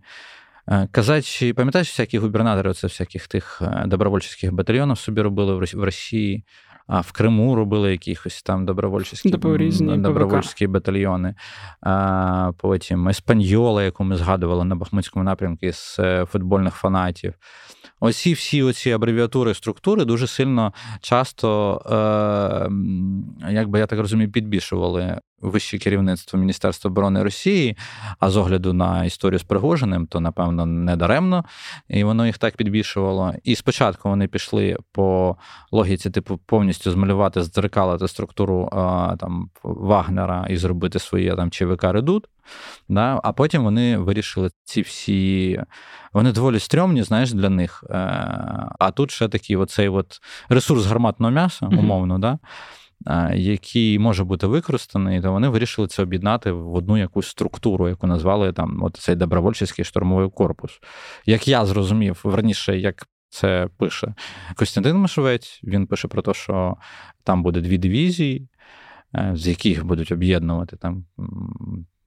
[0.91, 6.45] Казачі, пам'ятаєш, всякі губернатори, це всяких тих добровольчих батальйонів собі робили в Росії.
[6.95, 9.17] А в Криму робили якісь там добровольчі
[9.97, 11.35] добровольчі батальйони.
[11.81, 17.35] А, Потім Еспаньола, яку ми згадували на Бахмутському напрямку з е, футбольних фанатів.
[18.01, 21.79] Оці всі оці абревіатури структури дуже сильно часто,
[23.47, 27.77] е, як би я так розумію, підбільшували вище керівництво Міністерства оборони Росії,
[28.21, 31.45] а з огляду на історію з Пригожиним, то напевно не даремно,
[31.89, 33.35] і воно їх так підбільшувало.
[33.45, 35.37] І спочатку вони пішли по
[35.73, 38.69] логіці, типу, повністю змалювати, здзеркалити структуру
[39.21, 42.29] там Вагнера і зробити своє там ЧВК Редут.
[42.89, 43.21] Да?
[43.23, 45.61] А потім вони вирішили ці всі.
[46.13, 47.85] Вони доволі стрьомні, знаєш, для них.
[47.91, 47.95] Е,
[48.79, 52.21] а тут ще такий оцей от ресурс гарматного м'яса, умовно, mm-hmm.
[52.21, 52.39] да?
[53.35, 58.53] Який може бути використаний, то вони вирішили це об'єднати в одну якусь структуру, яку назвали
[58.53, 60.81] там от цей добровольчий штурмовий корпус.
[61.27, 64.15] Як я зрозумів, верніше, як це пише
[64.57, 66.77] Костянтин Мишовець, він пише про те, що
[67.25, 68.49] там буде дві дивізії,
[69.15, 71.05] е, з яких будуть об'єднувати там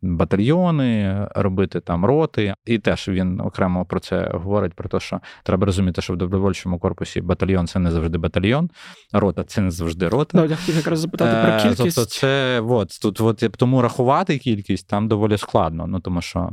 [0.02, 2.56] батальйони, робити там роти.
[2.66, 6.80] І теж він окремо про це говорить: про те, що треба розуміти, що в добровольчому
[6.80, 8.70] корпусі батальйон це не завжди батальйон,
[9.14, 10.38] рота це не завжди рота.
[10.38, 11.96] Да, я хотів якраз запитати про е, кількість.
[11.96, 15.88] Тобто, це от тут, от тому рахувати кількість там доволі складно.
[15.88, 16.50] Ну тому що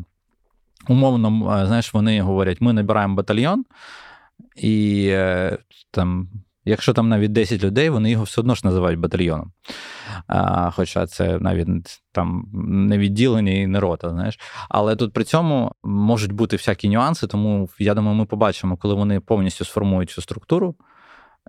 [0.89, 3.65] умовно, е, знаєш, вони говорять: ми набираємо батальйон,
[4.57, 5.59] і е,
[5.91, 6.29] там
[6.65, 9.53] Якщо там навіть 10 людей, вони його все одно ж називають батальйоном.
[10.73, 11.69] Хоча це навіть
[12.13, 14.39] там не відділення і не рота, знаєш.
[14.69, 19.21] Але тут при цьому можуть бути всякі нюанси, тому я думаю, ми побачимо, коли вони
[19.21, 20.75] повністю сформують цю структуру,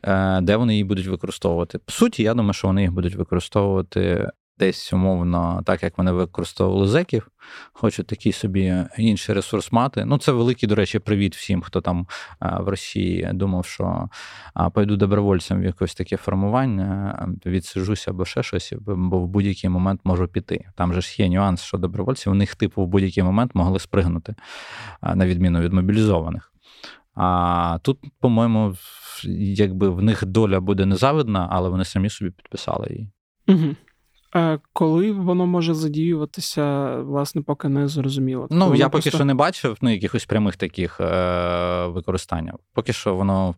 [0.03, 1.77] е, де вони її будуть використовувати.
[1.77, 6.87] По суті, я думаю, що вони їх будуть використовувати десь умовно, так як вони використовували
[6.87, 7.27] зеків,
[7.73, 10.05] хочуть такий собі інший ресурс мати.
[10.05, 12.07] Ну, це великий, до речі, привіт всім, хто там
[12.59, 14.09] в Росії думав, що
[14.73, 20.27] пойду добровольцем в якесь таке формування, відсижуся або ще щось, бо в будь-який момент можу
[20.27, 20.65] піти.
[20.75, 24.35] Там же ж є нюанс, що добровольці у них, типу, в будь-який момент могли спригнути,
[25.15, 26.53] на відміну від мобілізованих.
[27.15, 28.75] А тут, по-моєму,
[29.55, 33.09] якби в них доля буде незавидна, але вони самі собі підписали її.
[33.47, 33.75] Угу.
[34.33, 38.47] А коли воно може задіюватися, власне, поки не зрозуміло.
[38.51, 42.53] Ну, воно я поки що не бачив ну, якихось прямих таких е- використання.
[42.73, 43.55] Поки що воно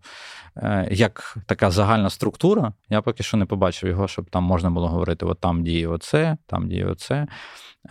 [0.57, 4.87] е- як така загальна структура, я поки що не побачив його, щоб там можна було
[4.87, 7.27] говорити: от там діє оце, там діє оце.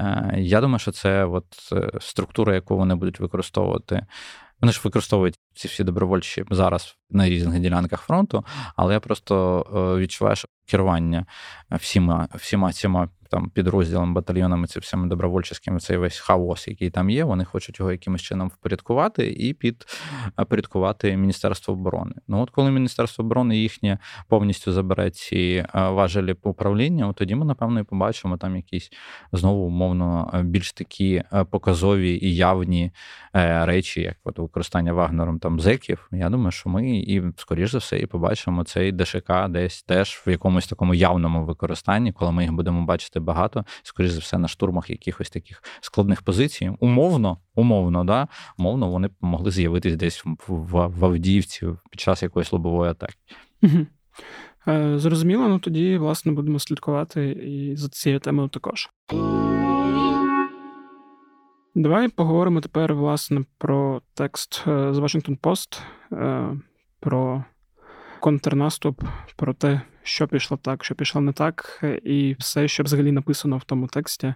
[0.00, 4.06] Е- Я думаю, що це от е, структура, яку вони будуть використовувати.
[4.64, 8.44] Вони ж використовують ці всі добровольчі зараз на різних ділянках фронту,
[8.76, 11.26] але я просто е, відчуваю, що керування
[11.70, 17.24] всіма всіма цими там підрозділами, батальйонами, цими всіми добровольчими, цей весь хаос, який там є.
[17.24, 22.12] Вони хочуть його якимось чином впорядкувати і підпорядкувати Міністерство оборони.
[22.28, 27.44] Ну от коли Міністерство оборони їхнє повністю забере ці е, важелі управління, от тоді ми,
[27.44, 28.90] напевно, і побачимо там якісь
[29.32, 32.90] знову умовно е, більш такі показові і явні
[33.32, 37.98] речі, як от використання Вагнером там зеків, я думаю, що ми і, скоріш за все,
[37.98, 42.84] і побачимо цей ДШК десь теж в якомусь такому явному використанні, коли ми їх будемо
[42.84, 46.72] бачити багато, скоріш за все, на штурмах якихось таких складних позицій.
[46.80, 52.90] Умовно, умовно, да, умовно, вони могли з'явитись десь в, в, Авдіївці під час якоїсь лобової
[52.90, 53.14] атаки.
[53.62, 53.86] Угу.
[54.98, 58.88] Зрозуміло, ну тоді, власне, будемо слідкувати і за цією темою також.
[61.76, 65.80] Давай поговоримо тепер, власне, про текст е, з Washington Post,
[66.12, 66.56] е,
[67.00, 67.44] про
[68.20, 69.02] контрнаступ,
[69.36, 73.64] про те, що пішло так, що пішло не так, і все, що взагалі написано в
[73.64, 74.34] тому тексті.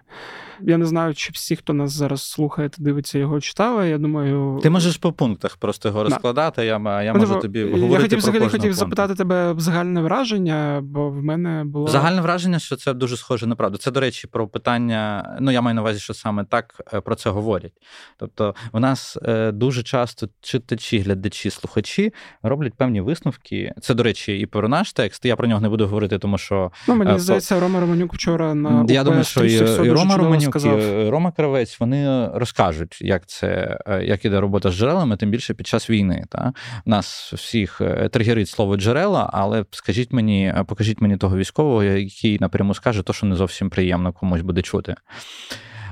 [0.61, 3.89] Я не знаю, чи всі, хто нас зараз слухає, дивиться його, читали.
[3.89, 6.65] Я думаю, ти можеш по пунктах просто його розкладати.
[6.65, 11.23] Я я можу тобі говорити Я хотів взагалі хотів запитати тебе загальне враження, бо в
[11.23, 13.77] мене було загальне враження, що це дуже схоже на правду.
[13.77, 15.37] Це, до речі, про питання.
[15.41, 17.73] Ну я маю на увазі, що саме так е, про це говорять.
[18.17, 23.73] Тобто, в нас е, дуже часто читачі, глядачі, слухачі роблять певні висновки.
[23.81, 25.25] Це, до речі, і про наш текст.
[25.25, 28.55] Я про нього не буду говорити, тому що ну мені е, здається, Рома Романюк вчора
[28.55, 30.79] на я думаю, що і, і Рома Романюк, сказав.
[30.79, 35.53] і Рома Кравець вони розкажуть, як це е, як іде робота з джерелами, тим більше
[35.53, 36.25] під час війни.
[36.29, 36.53] Та
[36.85, 42.73] нас всіх е, тригерить слово джерела, але скажіть мені, покажіть мені того військового, який напряму
[42.73, 44.95] скаже, то що не зовсім приємно комусь буде чути.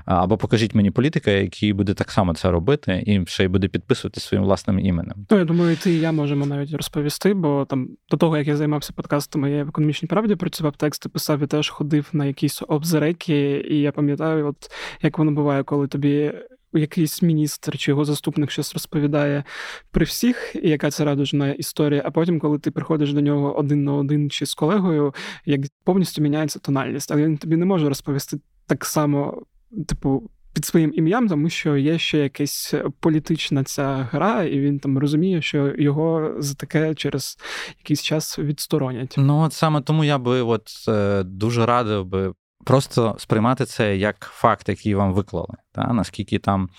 [0.08, 4.20] Або покажіть мені політика, який буде так само це робити, і ще й буде підписувати
[4.20, 5.26] своїм власним іменем.
[5.30, 8.56] Ну, я думаю, ти і я можемо навіть розповісти, бо там до того, як я
[8.56, 13.66] займався подкастами, я в економічній правді працював тексти, писав і теж ходив на якісь обзереки,
[13.70, 16.34] і я пам'ятаю, от як воно буває, коли тобі.
[16.74, 19.44] Якийсь міністр чи його заступник щось розповідає
[19.92, 22.02] при всіх, і яка це радужна історія.
[22.06, 25.14] А потім, коли ти приходиш до нього один на один чи з колегою,
[25.46, 29.44] як повністю міняється тональність, але він тобі не може розповісти так само
[29.88, 34.98] типу, під своїм ім'ям, тому що є ще якась політична ця гра, і він там
[34.98, 37.38] розуміє, що його за таке через
[37.80, 39.16] якийсь час відсторонять.
[39.18, 42.34] Ну от саме тому я би от е, дуже радив би
[42.66, 45.54] просто сприймати це як факт, який вам виклали.
[45.72, 45.94] Та?
[45.94, 46.70] Наскільки там.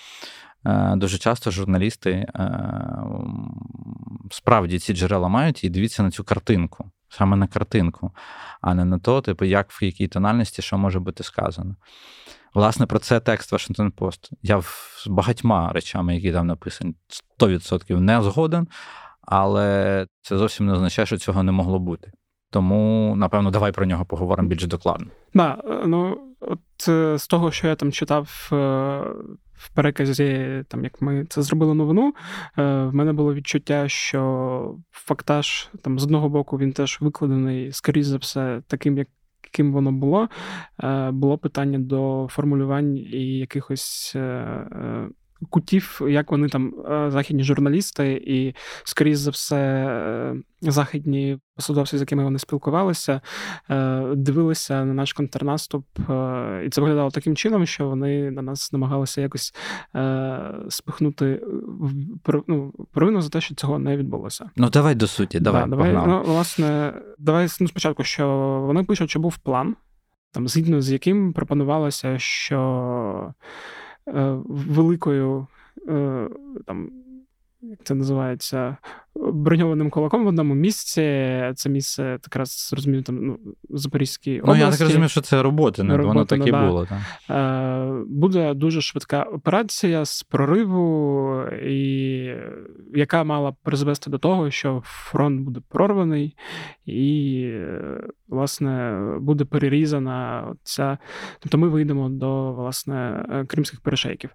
[0.66, 2.26] Е, дуже часто журналісти е,
[4.30, 8.12] справді ці джерела мають і дивіться на цю картинку, саме на картинку,
[8.60, 11.76] а не на то, типу, як в якій тональності що може бути сказано.
[12.54, 14.30] Власне, про це текст Washington Post.
[14.42, 16.94] Я з багатьма речами, які там написані,
[17.40, 18.68] 100% не згоден,
[19.20, 22.12] але це зовсім не означає, що цього не могло бути.
[22.50, 25.06] Тому, напевно, давай про нього поговоримо більш докладно.
[25.34, 28.56] Да, ну от е, з того, що я там читав е,
[29.52, 32.14] в переказі, там як ми це зробили новину,
[32.58, 38.06] е, в мене було відчуття, що фактаж там з одного боку він теж викладений, скоріш
[38.06, 39.08] за все, таким, як
[39.44, 40.28] яким воно було,
[40.82, 45.08] е, було питання до формулювань і якихось е, е,
[45.50, 46.74] кутів, як вони там,
[47.08, 53.20] західні журналісти, і, скоріш за все, західні посадовці, з якими вони спілкувалися,
[54.14, 55.86] дивилися на наш контрнаступ,
[56.66, 59.54] і це виглядало таким чином, що вони на нас намагалися якось
[60.68, 61.42] спихнути
[62.46, 64.50] ну, провину за те, що цього не відбулося.
[64.56, 65.62] Ну, давай до суті, давай.
[65.62, 68.28] Да, давай ну, власне, давай ну, спочатку, що
[68.66, 69.76] вони пишуть, що був план,
[70.32, 73.34] там, згідно з яким пропонувалося, що.
[74.14, 75.46] Е, великою
[75.88, 76.28] е,
[76.66, 76.90] там.
[77.60, 78.76] Як це називається,
[79.14, 81.02] броньованим кулаком в одному місці.
[81.54, 83.38] Це місце якраз розумію, там ну,
[83.70, 84.60] Запорізькій області.
[84.60, 86.86] Ну, я так розумію, що це роботи, не воно так і було.
[86.86, 86.98] Так.
[87.30, 92.34] Е, буде дуже швидка операція з прориву, і
[92.94, 96.36] яка мала призвести до того, що фронт буде прорваний,
[96.86, 97.50] і,
[98.28, 100.98] власне, буде перерізана ця.
[101.40, 104.30] Тобто ми вийдемо до власне кримських перешейків.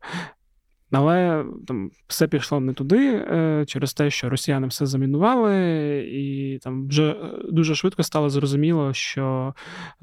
[0.94, 5.56] Але там все пішло не туди е, через те, що росіяни все замінували,
[6.12, 7.16] і там вже е,
[7.52, 9.54] дуже швидко стало зрозуміло, що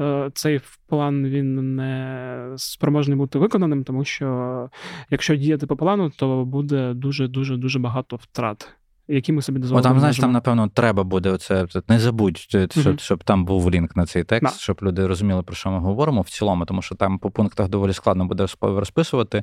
[0.01, 4.69] е, цей план він не спроможний бути виконаним, тому що
[5.11, 8.69] якщо діяти по плану, то буде дуже дуже дуже багато втрат.
[9.09, 9.81] Які ми собі дозволимо.
[9.81, 11.67] О, там, знаєш, там, напевно, треба буде оце.
[11.89, 12.99] Не забудь, щоб uh-huh.
[12.99, 14.61] щоб там був лінк на цей текст, да.
[14.61, 17.93] щоб люди розуміли, про що ми говоримо в цілому, тому що там по пунктах доволі
[17.93, 19.43] складно буде розписувати.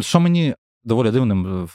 [0.00, 1.68] Що мені доволі дивним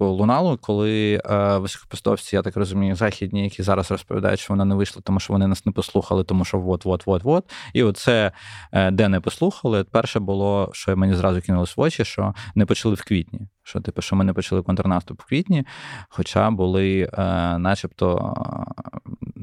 [0.00, 5.02] лунало, коли е, високопостовці, я так розумію, західні, які зараз розповідають, що вони не вийшли,
[5.04, 7.50] тому що вони нас не послухали, тому що вот, вот, вот, вот.
[7.72, 8.32] І оце
[8.72, 9.84] е, де не послухали.
[9.84, 13.40] Перше було, що мені зразу кинулось в очі, що не почали в квітні.
[13.62, 15.66] Що, типу, що ми не почали контрнаступ в квітні,
[16.08, 18.34] хоча були е, начебто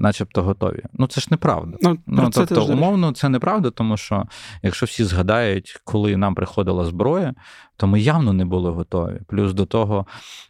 [0.02, 0.84] начебто готові.
[0.93, 1.78] Ну це ж неправда.
[1.82, 4.24] Ну, ну це Тобто, умовно, це неправда, тому що
[4.64, 7.34] якщо всі згадають, коли нам приходила зброя,
[7.78, 9.20] то ми явно не були готові.
[9.28, 10.06] Плюс до того,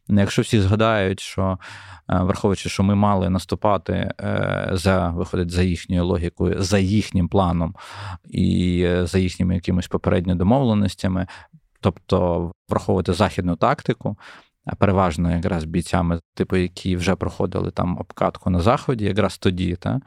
[0.07, 1.57] якщо всі згадають, що
[2.09, 7.75] е, враховуючи, що ми мали наступати е, за виходить за їхньою логікою, за їхнім планом
[8.29, 11.27] і е, за їхніми якимись попередніми домовленостями,
[11.81, 14.17] тобто враховувати західну тактику.
[14.79, 19.75] Переважно якраз бійцями, типу, які вже проходили там обкатку на заході, якраз тоді.
[19.75, 20.01] Та?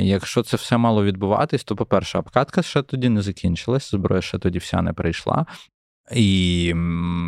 [0.00, 4.58] Якщо це все мало відбуватись, то, по-перше, обкатка ще тоді не закінчилась, зброя ще тоді
[4.58, 5.46] вся не прийшла.
[6.10, 6.64] І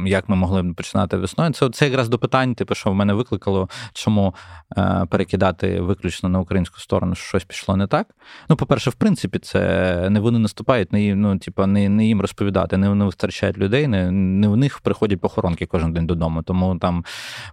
[0.06, 3.14] як ми могли б починати весною, це це якраз до питань, типу, що в мене
[3.14, 4.34] викликало, чому
[4.78, 8.06] е, перекидати виключно на українську сторону, що щось пішло не так.
[8.48, 12.76] Ну, по-перше, в принципі, це не вони наступають, не ну, типу, не, не їм розповідати,
[12.76, 16.42] не вони втрачають людей, не, не в них приходять похоронки кожен день додому.
[16.42, 17.04] Тому там,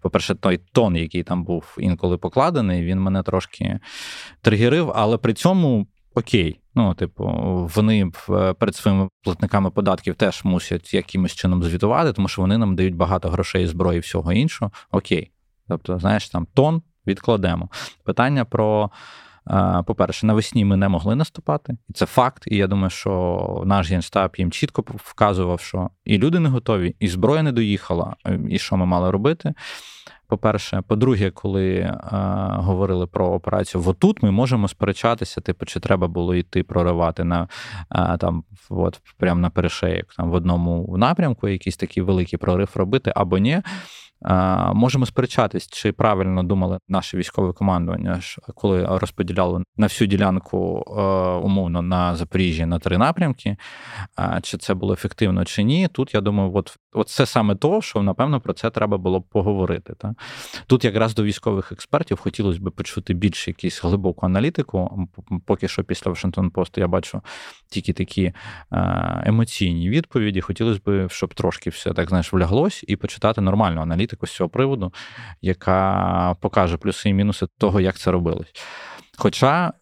[0.01, 3.79] по-перше, той тон, який там був інколи покладений, він мене трошки
[4.41, 6.59] тригерив, але при цьому окей.
[6.75, 7.25] Ну, типу,
[7.75, 12.75] вони е, перед своїми платниками податків теж мусять якимось чином звітувати, тому що вони нам
[12.75, 14.71] дають багато грошей, зброї і всього іншого.
[14.91, 15.31] Окей.
[15.67, 17.69] Тобто, знаєш, там тон відкладемо.
[18.03, 18.91] Питання про.
[19.49, 22.43] Е, по-перше, навесні ми не могли наступати, і це факт.
[22.47, 27.07] І я думаю, що наш генштаб їм чітко вказував, що і люди не готові, і
[27.07, 28.15] зброя не доїхала,
[28.49, 29.53] і що ми мали робити.
[30.31, 31.97] По-перше, по-друге, коли е,
[32.51, 37.47] говорили про операцію, отут ми можемо сперечатися, типу, чи треба було йти проривати на
[37.89, 43.13] а, там, от прямо на перешеєк, там в одному напрямку, якийсь такий великий прорив робити
[43.15, 43.61] або ні.
[44.73, 48.19] Можемо сперечатись, чи правильно думали наше військове командування,
[48.55, 51.01] коли розподіляли на всю ділянку е,
[51.45, 53.57] умовно на Запоріжжі на три напрямки,
[54.41, 55.87] чи це було ефективно чи ні.
[55.87, 59.23] Тут я думаю, от, от це саме то, що напевно про це треба було б
[59.23, 59.93] поговорити.
[59.97, 60.15] Та?
[60.67, 65.07] Тут якраз до військових експертів хотілося б почути більш якусь глибоку аналітику.
[65.45, 67.21] Поки що після Вашингтон Посту я бачу
[67.69, 68.33] тільки такі е,
[69.25, 70.41] емоційні відповіді.
[70.41, 74.93] Хотілося б, щоб трошки все так знаєш вляглось і почитати нормальну аналітику з цього приводу,
[75.41, 78.53] яка покаже плюси і мінуси того, як це робилось.
[79.17, 79.73] Хоча.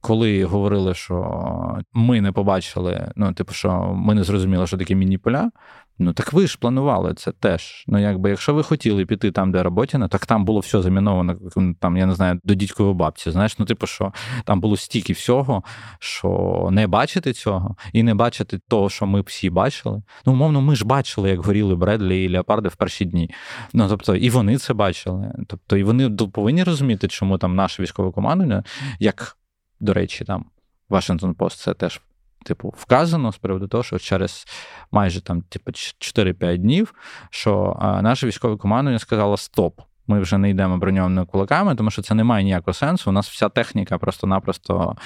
[0.00, 5.50] Коли говорили, що ми не побачили, ну, типу, що ми не зрозуміли, що таке міні-поля,
[5.98, 7.84] Ну так ви ж планували це теж.
[7.86, 11.36] Ну, якби якщо ви хотіли піти там, де Роботіна, так там було все заміновано,
[11.80, 13.30] там, я не знаю, до дідькової бабці.
[13.30, 14.12] Знаєш, ну, типу, що
[14.44, 15.62] там було стільки всього,
[15.98, 20.02] що не бачити цього і не бачити того, що ми всі бачили.
[20.26, 23.30] Ну, умовно, ми ж бачили, як горіли Бредлі і Леопарди в перші дні.
[23.72, 25.32] Ну, тобто, і вони це бачили.
[25.46, 28.64] Тобто, і вони повинні розуміти, чому там наше військове командування,
[29.00, 29.36] як,
[29.80, 30.44] до речі, там
[30.88, 32.00] Вашингтон Пост це теж
[32.46, 34.46] типу, вказано з приводу того, що через
[34.92, 36.94] майже там, типу, 4-5 днів,
[37.30, 39.80] що а, наше військове командування сказало Стоп.
[40.06, 43.10] Ми вже не йдемо броньованими кулаками, тому що це не має ніякого сенсу.
[43.10, 44.96] У нас вся техніка просто-напросто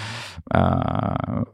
[0.52, 1.44] е-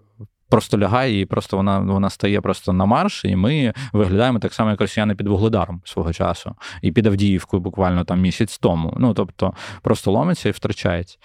[0.48, 4.70] просто лягає, і просто вона вона стає просто на марш, і ми виглядаємо так само,
[4.70, 8.96] як росіяни під Вугледаром свого часу, і під Авдіївкою буквально там місяць тому.
[8.98, 11.18] Ну тобто просто ломиться і втрачається.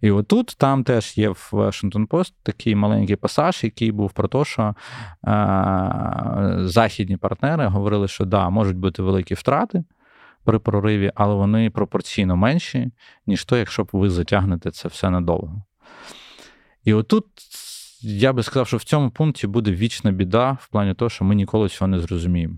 [0.00, 4.44] І отут там теж є в Washington Post такий маленький пасаж, який був про те,
[4.44, 4.74] що
[5.26, 9.84] е, західні партнери говорили, що да, можуть бути великі втрати
[10.44, 12.90] при прориві, але вони пропорційно менші,
[13.26, 15.62] ніж то, якщо б ви затягнете це все надовго.
[16.84, 17.26] І отут.
[18.02, 21.34] Я би сказав, що в цьому пункті буде вічна біда в плані того, що ми
[21.34, 22.56] ніколи цього не зрозуміємо.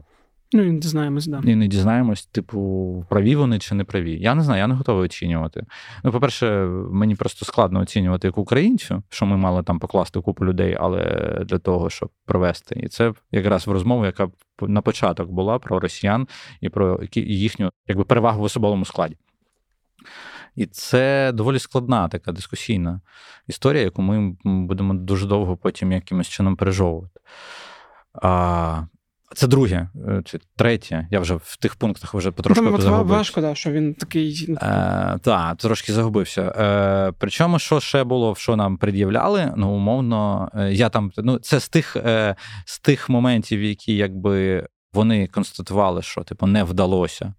[0.55, 1.40] Ну, і не дізнаємось, да.
[1.44, 4.18] І не дізнаємось, типу, праві вони чи не праві.
[4.20, 5.66] Я не знаю, я не готовий оцінювати.
[6.05, 10.76] Ну, по-перше, мені просто складно оцінювати як українцю, що ми мали там покласти купу людей,
[10.80, 11.05] але
[11.44, 12.80] для того, щоб провести.
[12.80, 14.28] І це якраз в розмову, яка
[14.61, 16.28] на початок була про росіян
[16.61, 19.16] і про їхню якби перевагу в особовому складі.
[20.57, 23.00] І це доволі складна така дискусійна
[23.46, 27.20] історія, яку ми будемо дуже довго потім якимось чином пережовувати.
[28.22, 28.82] А,
[29.34, 31.08] Це друге е, чи третє.
[31.10, 33.16] Я вже в тих пунктах вже потрошку Там, загубився.
[33.16, 34.46] Важко, да, що він такий.
[34.48, 36.42] Ну, е, Так, трошки загубився.
[36.42, 41.60] Е, Причому, що ще було, що нам пред'являли, ну, умовно, е, я там, ну, це
[41.60, 44.66] з тих, е, з тих моментів, які якби.
[44.94, 47.34] Вони констатували, що типу не вдалося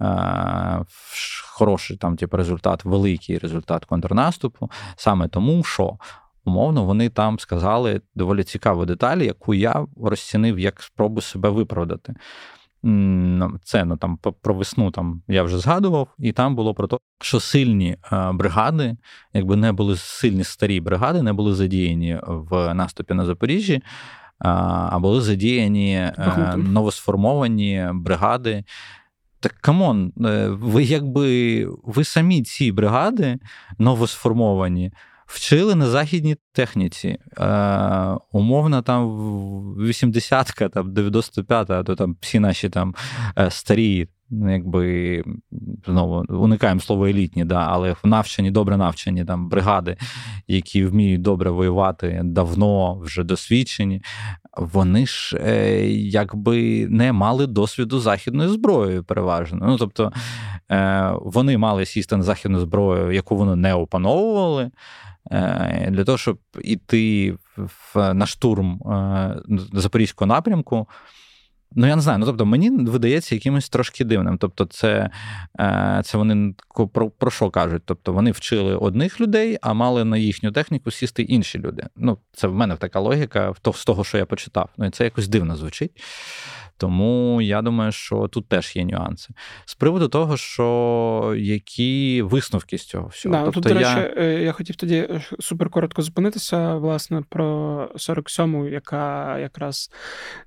[0.00, 0.84] е,
[1.52, 5.98] хороший там, типу, результат, великий результат контрнаступу, саме тому, що
[6.44, 12.14] умовно вони там сказали доволі цікаву деталь, яку я розцінив як спробу себе виправдати.
[12.84, 16.96] Ну, це ну, там про весну там я вже згадував, і там було про те,
[17.20, 18.96] що сильні е, бригади,
[19.32, 23.82] якби не були сильні старі бригади, не були задіяні в наступі на Запоріжжі, е,
[24.40, 28.64] а були задіяні е, новосформовані бригади.
[29.40, 30.12] Так come on,
[30.48, 33.38] ви якби ви самі ці бригади
[33.78, 34.92] новосформовані
[35.32, 37.18] вчили на західній техніці.
[37.38, 39.08] Е, Умовно, там
[39.78, 42.94] 80-ка, там 95-та, то там всі наші там
[43.38, 44.08] е, старі.
[44.48, 45.24] Якби
[45.86, 49.96] знову уникаємо слово елітні, да, але навчені, добре навчені там бригади,
[50.48, 54.02] які вміють добре воювати давно, вже досвідчені,
[54.56, 59.66] вони ж е, якби не мали досвіду західною зброєю, переважно.
[59.66, 60.12] Ну тобто
[61.22, 64.70] вони мали сісти на західну зброю, яку вони не опановували.
[65.30, 69.36] Е, для того, щоб іти в, на штурм е,
[69.72, 70.88] Запорізького напрямку.
[71.74, 72.18] Ну, я не знаю.
[72.18, 74.38] Ну, тобто, мені видається якимось трошки дивним.
[74.38, 75.10] Тобто, це
[75.60, 76.54] е, це вони
[76.92, 77.82] про про що кажуть?
[77.84, 81.86] Тобто вони вчили одних людей, а мали на їхню техніку сісти інші люди.
[81.96, 84.68] Ну, це в мене така логіка з того, що я почитав.
[84.76, 86.02] Ну і це якось дивно звучить.
[86.82, 89.34] Тому я думаю, що тут теж є нюанси.
[89.64, 93.34] З приводу того, що які висновки з цього всього.
[93.34, 94.14] Да, тобто, Тут, до речі, я...
[94.16, 99.90] Е, я хотів тоді е, суперкоротко зупинитися, власне, про 47-му, яка якраз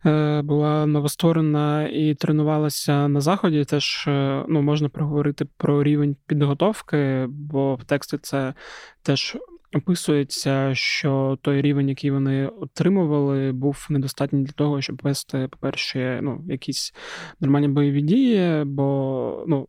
[0.06, 3.66] е, була новостворена і тренувалася на заході.
[3.66, 4.04] Теж
[4.48, 8.54] ну, можна проговорити про рівень підготовки, бо в тексті це
[9.02, 9.38] теж
[9.76, 16.44] описується, що той рівень, який вони отримували, був недостатній для того, щоб вести, по-перше, ну,
[16.48, 16.94] якісь
[17.40, 19.68] нормальні бойові дії, бо ну.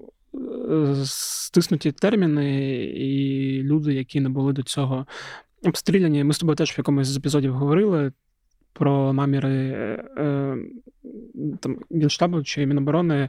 [1.04, 5.06] Стиснуті терміни, і люди, які не були до цього
[5.64, 6.24] обстріляні.
[6.24, 8.12] Ми з тобою теж в якомусь з епізодів говорили
[8.72, 9.54] про наміри
[10.18, 10.56] е,
[11.60, 13.28] там Генштабу чи Міноборони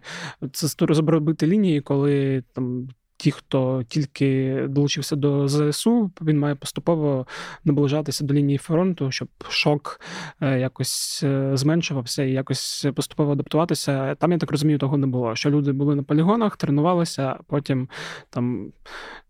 [0.51, 7.27] це розробити лінії, коли там ті, хто тільки долучився до ЗСУ, він має поступово
[7.63, 9.99] наближатися до лінії фронту, щоб шок
[10.41, 14.15] е, якось е, зменшувався і якось поступово адаптуватися.
[14.15, 15.35] Там я так розумію, того не було.
[15.35, 17.89] Що люди були на полігонах, тренувалися, потім
[18.29, 18.71] там.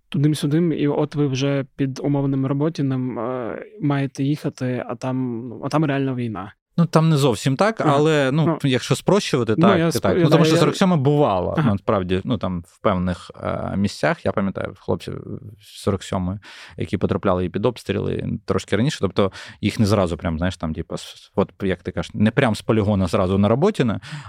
[0.10, 5.70] Тудим-сюдим, і от ви вже під умовним роботіним е, маєте їхати, а там ну, а
[5.70, 6.54] там реальна війна.
[6.78, 9.80] Ну там не зовсім так, але ну, ну якщо спрощувати, ну, так.
[9.80, 10.18] Я, так.
[10.18, 11.56] Ну, Тому що 47 бувало.
[11.58, 11.72] Ага.
[11.72, 15.22] Насправді, ну там в певних е, місцях, я пам'ятаю, хлопців
[15.62, 16.40] 47
[16.78, 18.98] які потрапляли і під обстріли трошки раніше.
[19.02, 20.96] Тобто їх не зразу, прям, знаєш, там, типу,
[21.36, 23.86] от як ти кажеш, не прям з полігона зразу на роботі,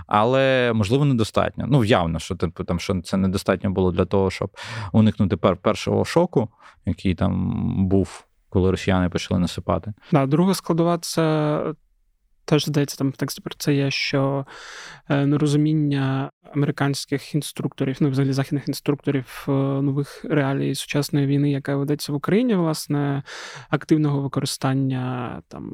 [0.06, 1.64] але можливо недостатньо.
[1.68, 4.50] Ну, явно, що типу, там що це недостатньо було для того, щоб
[4.92, 6.48] уникнути пер першого шоку,
[6.86, 7.52] який там
[7.88, 8.24] був.
[8.50, 11.62] Коли росіяни почали насипати, да, друга складова це
[12.48, 14.46] Теж здається, там в тексті про це є, що
[15.08, 22.12] е, нерозуміння американських інструкторів, ну взагалі західних інструкторів е, нових реалій сучасної війни, яка ведеться
[22.12, 23.22] в Україні, власне,
[23.68, 25.70] активного використання там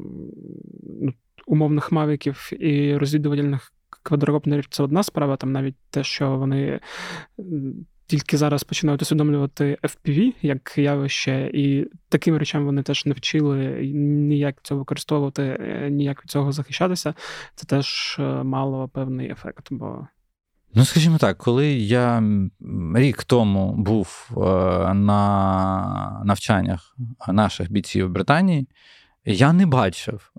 [1.00, 1.12] ну,
[1.46, 3.72] умовних мавіків і розвідувальних
[4.02, 6.80] квадрокоптерів це одна справа, там навіть те, що вони
[8.06, 13.56] тільки зараз починають усвідомлювати FPV як явище, і таким речам вони теж не вчили
[13.94, 17.14] ніяк цього використовувати, е, ніяк від цього захищатися.
[17.54, 19.66] Це теж е, мало певний ефект.
[19.70, 20.06] бо...
[20.74, 22.22] Ну, скажімо так, коли я
[22.94, 24.40] рік тому був е,
[24.94, 26.96] на навчаннях
[27.28, 28.68] наших бійців в Британії,
[29.26, 30.32] я не бачив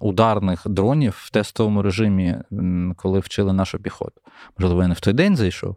[0.00, 2.36] ударних дронів в тестовому режимі,
[2.96, 4.20] коли вчили нашу піхоту.
[4.58, 5.76] Можливо, я не в той день зайшов,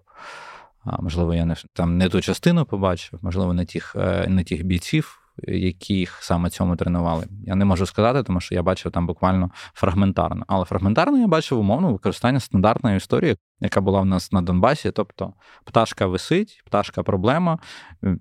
[0.99, 5.27] можливо, я не там не ту частину побачив, можливо, не тих е, не тих бійців
[5.47, 7.27] яких саме цьому тренували.
[7.45, 10.45] Я не можу сказати, тому що я бачив там буквально фрагментарно.
[10.47, 14.91] Але фрагментарно я бачив умовно використання стандартної історії, яка була в нас на Донбасі.
[14.91, 15.33] Тобто
[15.63, 17.59] пташка висить, пташка проблема,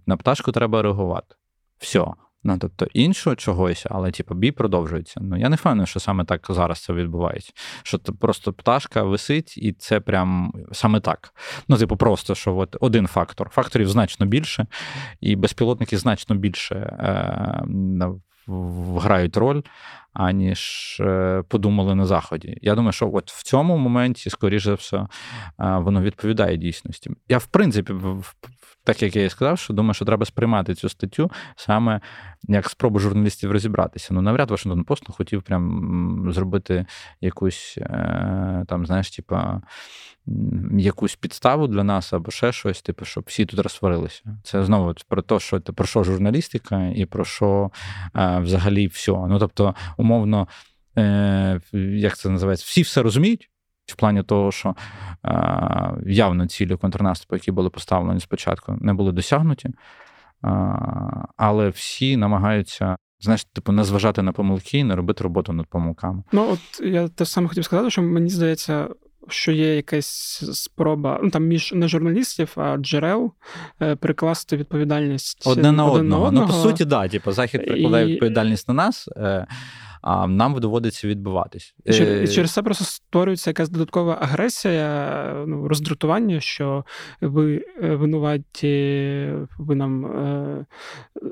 [0.06, 1.34] на пташку треба реагувати.
[1.78, 2.06] Все.
[2.46, 5.20] Ну, тобто іншого чогось, але типу, бій продовжується.
[5.22, 7.52] Ну я не впевнений, що саме так зараз це відбувається.
[7.82, 11.34] Що це просто пташка висить, і це прям саме так.
[11.68, 13.48] Ну, типу, просто що от один фактор.
[13.48, 14.66] Факторів значно більше,
[15.20, 17.62] і безпілотники значно більше е,
[18.96, 19.62] грають роль,
[20.16, 22.58] аніж е, подумали на заході.
[22.62, 25.06] Я думаю, що от в цьому моменті, скоріше за все, е,
[25.58, 27.10] воно відповідає дійсності.
[27.28, 27.94] Я, в принципі,
[28.84, 32.00] так як я і сказав, що думаю, що треба сприймати цю статтю саме
[32.48, 34.14] як спробу журналістів розібратися.
[34.14, 36.86] Ну, навряд Вашингтон Пост хотів прям зробити
[37.20, 39.60] якусь е, там, знаєш, типа.
[40.78, 44.22] Якусь підставу для нас або ще щось, типу, щоб всі тут розсварилися.
[44.42, 47.70] Це знову про те, що про що журналістика і про що
[48.16, 49.12] е, взагалі все.
[49.12, 49.74] Ну тобто,
[50.06, 50.48] умовно,
[50.98, 51.60] е,
[51.96, 53.50] як це називається, всі все розуміють,
[53.86, 54.74] в плані того, що
[55.24, 55.34] е,
[56.06, 59.74] явно цілі контрнаступу, які були поставлені спочатку, не були досягнуті, е,
[61.36, 62.96] але всі намагаються.
[63.20, 66.22] Знаєш, типу, не зважати на помилки і не робити роботу над помилками.
[66.32, 68.88] Ну, от я те саме хотів сказати, що мені здається,
[69.28, 73.32] що є якась спроба ну там між не журналістів, а джерел
[73.82, 76.26] е, перекласти відповідальність одне на один одного.
[76.26, 76.46] одного.
[76.46, 78.12] Ну, по суті, да, типу, захід прикладає і...
[78.12, 79.08] відповідальність на нас.
[80.08, 81.74] А нам доводиться відбиватись.
[81.84, 86.84] І е, через це просто створюється якась додаткова агресія, ну, роздратування, що
[87.20, 89.28] ви е, винуваті,
[89.58, 90.66] ви нам е,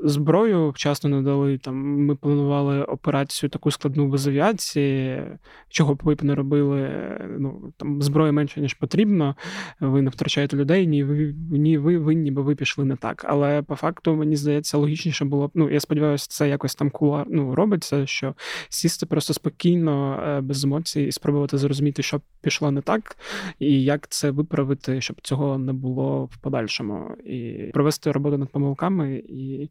[0.04, 1.58] зброю вчасно не дали.
[1.58, 5.22] Там Ми планували операцію таку складну без авіації,
[5.68, 6.90] чого б ви б не робили.
[7.38, 9.36] Ну, там Зброї менше, ніж потрібно,
[9.80, 13.24] ви не втрачаєте людей, ні ви ні ви винні, бо ви пішли не так.
[13.28, 15.50] Але по факту, мені здається, логічніше було б.
[15.54, 18.34] Ну, я сподіваюся, це якось там кула ну, робиться, що
[18.68, 23.16] сісти просто спокійно, е, без емоцій, і спробувати зрозуміти, що пішло не так,
[23.58, 29.14] і як це виправити, щоб цього не було в подальшому, і провести роботу над помилками,
[29.28, 29.70] і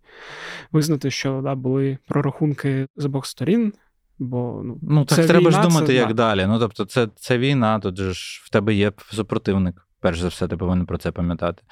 [0.72, 3.74] визнати, що да, були прорахунки з обох сторін.
[4.20, 6.14] Бо ну, ну так це треба війна, ж думати, це, як да.
[6.14, 6.46] далі.
[6.48, 9.88] Ну тобто, це це війна, тут же ж в тебе є супротивник.
[10.00, 11.64] Перш за все, ти повинен про це пам'ятати.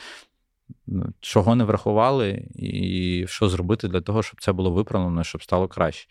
[0.87, 5.67] Ну, чого не врахували, і що зробити для того, щоб це було виправлено, щоб стало
[5.67, 6.07] краще.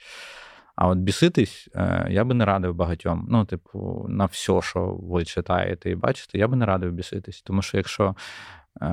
[0.81, 3.27] А от біситись е, я би не радив багатьом.
[3.31, 7.43] Ну, типу, на все, що ви читаєте і бачите, я би не радив біситись.
[7.43, 8.17] Тому що якщо.
[8.83, 8.87] Е,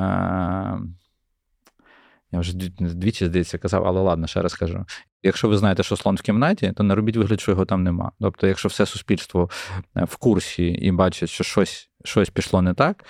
[2.31, 4.85] я вже двічі, здається, казав, але ладно, ще раз кажу.
[5.23, 8.11] Якщо ви знаєте, що слон в кімнаті, то не робіть вигляд, що його там нема.
[8.21, 9.49] Тобто, якщо все суспільство
[9.97, 13.05] е, в курсі і бачить, що щось щось пішло не так,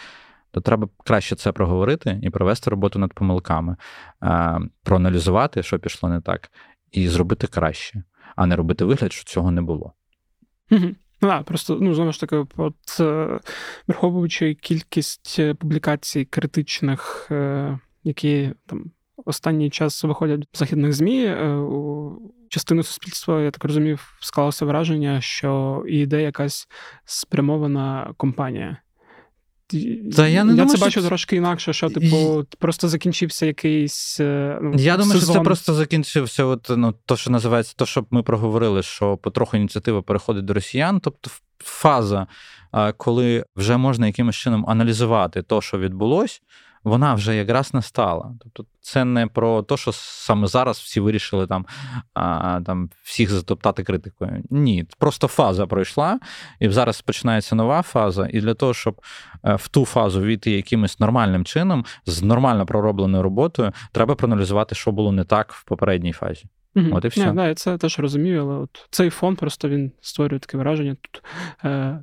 [0.52, 3.76] то треба краще це проговорити і провести роботу над помилками,
[4.84, 6.52] проаналізувати, що пішло не так,
[6.92, 8.04] і зробити краще
[8.38, 9.94] а не робити вигляд, що цього не було.
[11.22, 13.40] Да, просто ну знову ж таки, от е,
[13.88, 18.92] враховуючи кількість е, публікацій критичних, е, які там
[19.26, 22.20] останній час виходять в західних змі, у
[22.50, 26.68] частину суспільства, я так розумів, склалося враження, що іде якась
[27.06, 28.78] спрямована компанія.
[30.16, 31.08] Та я не я думаю, це бачу що...
[31.08, 34.20] трошки інакше, що типу просто закінчився якийсь.
[34.20, 35.34] Е, ну, Я думаю, сезон.
[35.34, 36.44] що це просто закінчився.
[36.44, 41.00] От ну то, що називається, то, що ми проговорили, що потроху ініціатива переходить до росіян.
[41.00, 42.28] Тобто, фаза,
[42.98, 46.42] коли вже можна якимось чином аналізувати то, що відбулось
[46.88, 48.34] вона вже якраз настала.
[48.40, 51.66] Тобто, це не про те, що саме зараз всі вирішили там
[52.14, 54.44] а, там всіх затоптати критикою.
[54.50, 56.20] Ні, просто фаза пройшла,
[56.60, 58.28] і зараз починається нова фаза.
[58.32, 59.02] І для того, щоб
[59.44, 64.92] е, в ту фазу війти якимось нормальним чином, з нормально проробленою роботою, треба проаналізувати, що
[64.92, 66.46] було не так в попередній фазі.
[66.76, 66.88] Угу.
[66.92, 67.26] От і все.
[67.26, 70.96] Не, да, я це теж розумію, але от цей фон просто він створює таке враження.
[71.02, 71.24] Тут
[71.66, 72.00] е,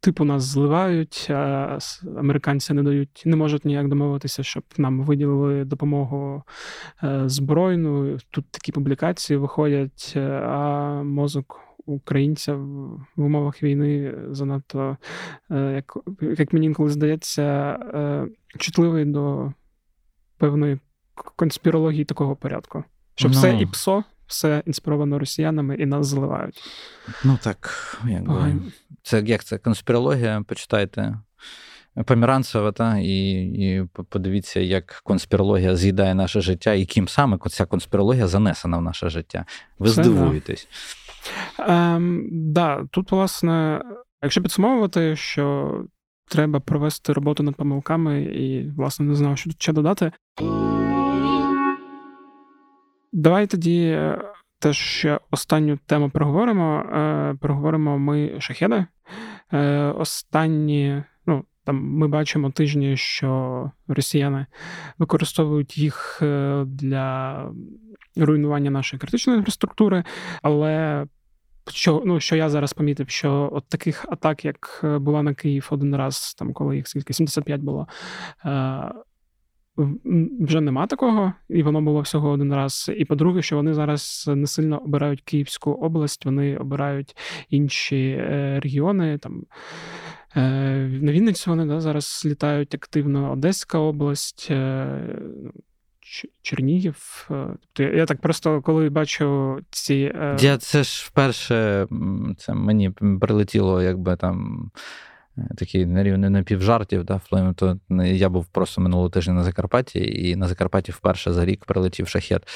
[0.00, 1.78] типу нас зливають, а
[2.16, 6.42] американці не дають, не можуть ніяк домовитися, щоб нам виділили допомогу
[7.02, 8.18] е, збройну.
[8.30, 11.60] Тут такі публікації виходять, е, а мозок.
[11.86, 14.96] Українця в умовах війни занадто,
[15.50, 15.96] е, як
[16.38, 17.78] як мені інколи здається,
[18.58, 19.52] чутливий до
[20.38, 20.78] певної
[21.36, 22.84] конспірології такого порядку.
[23.14, 23.34] Щоб no.
[23.34, 23.60] все ну.
[23.60, 26.62] і псо все інспіровано росіянами і нас зливають.
[27.24, 28.56] Ну так, якби.
[29.02, 31.18] Це як це конспірологія, почитайте.
[32.06, 38.26] Поміранцева, та, і і подивіться, як конспірологія з'їдає наше життя, і ким саме ця конспірологія
[38.26, 39.44] занесена в наше життя.
[39.78, 40.68] Ви Це здивуєтесь.
[41.58, 41.96] Да.
[41.96, 43.82] Ем, да, Тут, власне,
[44.22, 45.74] якщо підсумовувати, що
[46.28, 50.12] треба провести роботу над помилками, і, власне, не знаю, що тут ще додати.
[53.12, 54.00] Давай тоді
[54.58, 56.84] теж ще останню тему проговоримо.
[57.40, 58.86] Проговоримо ми шахеди.
[59.94, 64.46] Останні, ну, там ми бачимо тижні, що росіяни
[64.98, 66.18] використовують їх
[66.66, 67.44] для
[68.16, 70.04] руйнування нашої критичної інфраструктури,
[70.42, 71.06] але
[71.70, 75.68] що ну, що я зараз помітив, що от таких атак, як е, була на Київ
[75.70, 77.88] один раз, там коли їх скільки 75 було,
[78.44, 78.92] е,
[80.40, 82.90] вже нема такого, і воно було всього один раз.
[82.96, 87.16] І по-друге, що вони зараз не сильно обирають Київську область, вони обирають
[87.50, 89.18] інші е, регіони.
[89.18, 89.42] там.
[90.34, 94.50] На Вінницю вони да, зараз літають активно Одеська область,
[96.42, 97.28] Чернігів.
[97.30, 100.12] Е, тобто я так просто коли бачу ці.
[100.14, 101.86] Е, я це ж вперше
[102.38, 104.70] це мені прилетіло, якби там.
[105.38, 110.28] Е, такий на рівні напівжартів, да, вплив, то я був просто минулого тижня на Закарпатті,
[110.28, 112.48] і на Закарпатті вперше за рік прилетів шахет.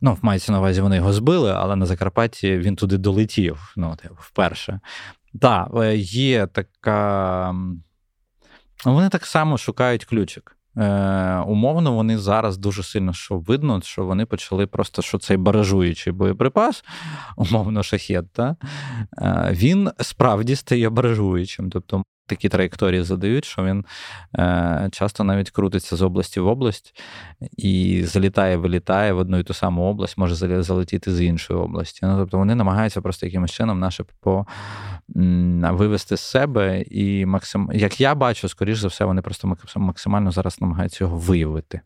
[0.00, 3.72] Ну, мається на увазі, вони його збили, але на Закарпатті він туди долетів.
[3.76, 4.80] Ну, вперше.
[5.40, 7.54] Так, є така.
[8.84, 10.56] Вони так само шукають ключик.
[10.76, 16.12] Е, Умовно, вони зараз дуже сильно що видно, що вони почали просто що цей баражуючий
[16.12, 16.84] боєприпас,
[17.36, 18.56] умовно, шахет, та,
[19.18, 21.70] е, він справді стає баражуючим.
[21.70, 23.84] Тобто такі траєкторії задають, що він
[24.38, 27.00] е, часто навіть крутиться з області в область
[27.56, 32.00] і залітає, вилітає в одну і ту саму область, може залетіти з іншої області.
[32.02, 34.46] Ну, Тобто вони намагаються просто якимось чином наше ППО
[35.70, 36.82] вивести з себе.
[36.82, 37.70] І максим...
[37.74, 41.80] як я бачу, скоріш за все, вони просто максимально зараз намагаються його виявити.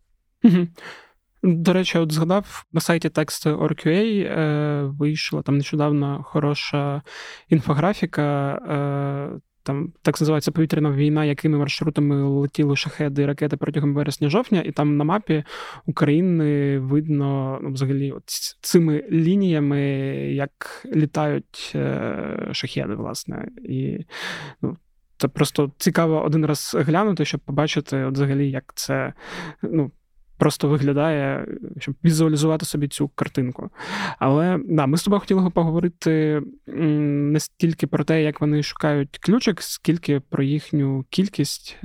[1.42, 7.02] До речі, от згадав на сайті Text.org.ua е, вийшла там нещодавно хороша
[7.48, 8.52] інфографіка.
[8.54, 14.72] Е, там так називається повітряна війна, якими маршрутами летіли шахеди і ракети протягом вересня-жовтня, і
[14.72, 15.44] там на мапі
[15.86, 18.24] України видно ну, взагалі от
[18.60, 19.80] цими лініями,
[20.34, 23.48] як літають е, шахеди, власне.
[23.64, 23.98] І
[24.62, 24.76] ну,
[25.16, 29.12] це просто цікаво один раз глянути, щоб побачити, от взагалі, як це
[29.62, 29.90] ну,
[30.42, 31.46] просто виглядає,
[31.78, 33.70] щоб візуалізувати собі цю картинку.
[34.18, 39.62] Але да, ми з тобою хотіли поговорити не стільки про те, як вони шукають ключик,
[39.62, 41.76] скільки про їхню кількість.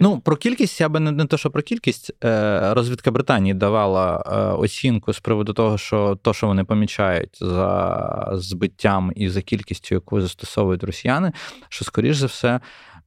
[0.00, 2.12] Ну, про кількість я би не, не те, що про кількість.
[2.24, 8.30] Е, розвідка Британії давала е, оцінку з приводу того, що то, що вони помічають за
[8.32, 11.32] збиттям і за кількістю, яку застосовують росіяни,
[11.68, 12.60] що скоріш за все.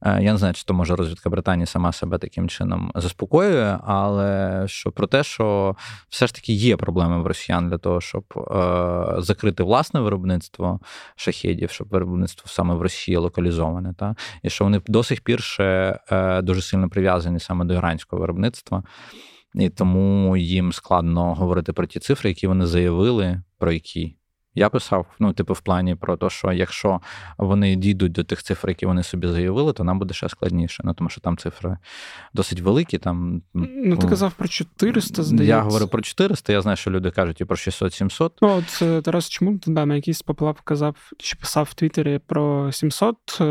[0.04, 4.62] Е, я не знаю, чи то може розвідка Британії сама себе таким чином заспокоює, але
[4.66, 5.76] що про те, що
[6.08, 10.80] все ж таки є проблеми в росіян для того, щоб е, закрити власне виробництво
[11.16, 15.98] шахедів, щоб виробництво саме в Росії локалізоване, та і що вони до сих пір ще
[16.10, 18.82] е, дуже сильно прив'язані саме до іранського виробництва.
[19.54, 24.16] І тому їм складно говорити про ті цифри, які вони заявили, про які
[24.54, 27.00] я писав, ну, типу, в плані про те, що якщо
[27.38, 30.82] вони дійдуть до тих цифр, які вони собі заявили, то нам буде ще складніше.
[30.86, 31.78] Ну, тому що там цифри
[32.34, 32.98] досить великі.
[32.98, 35.56] Там, Ну, ти казав про 400, здається.
[35.56, 38.30] Я говорю про 400, я знаю, що люди кажуть і про 600-700.
[38.42, 42.72] Ну, от е, Тарас чому да, на якийсь поплав казав, чи писав в Твіттері про
[42.72, 43.44] 700, е,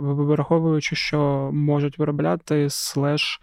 [0.00, 3.40] вираховуючи, що можуть виробляти слеш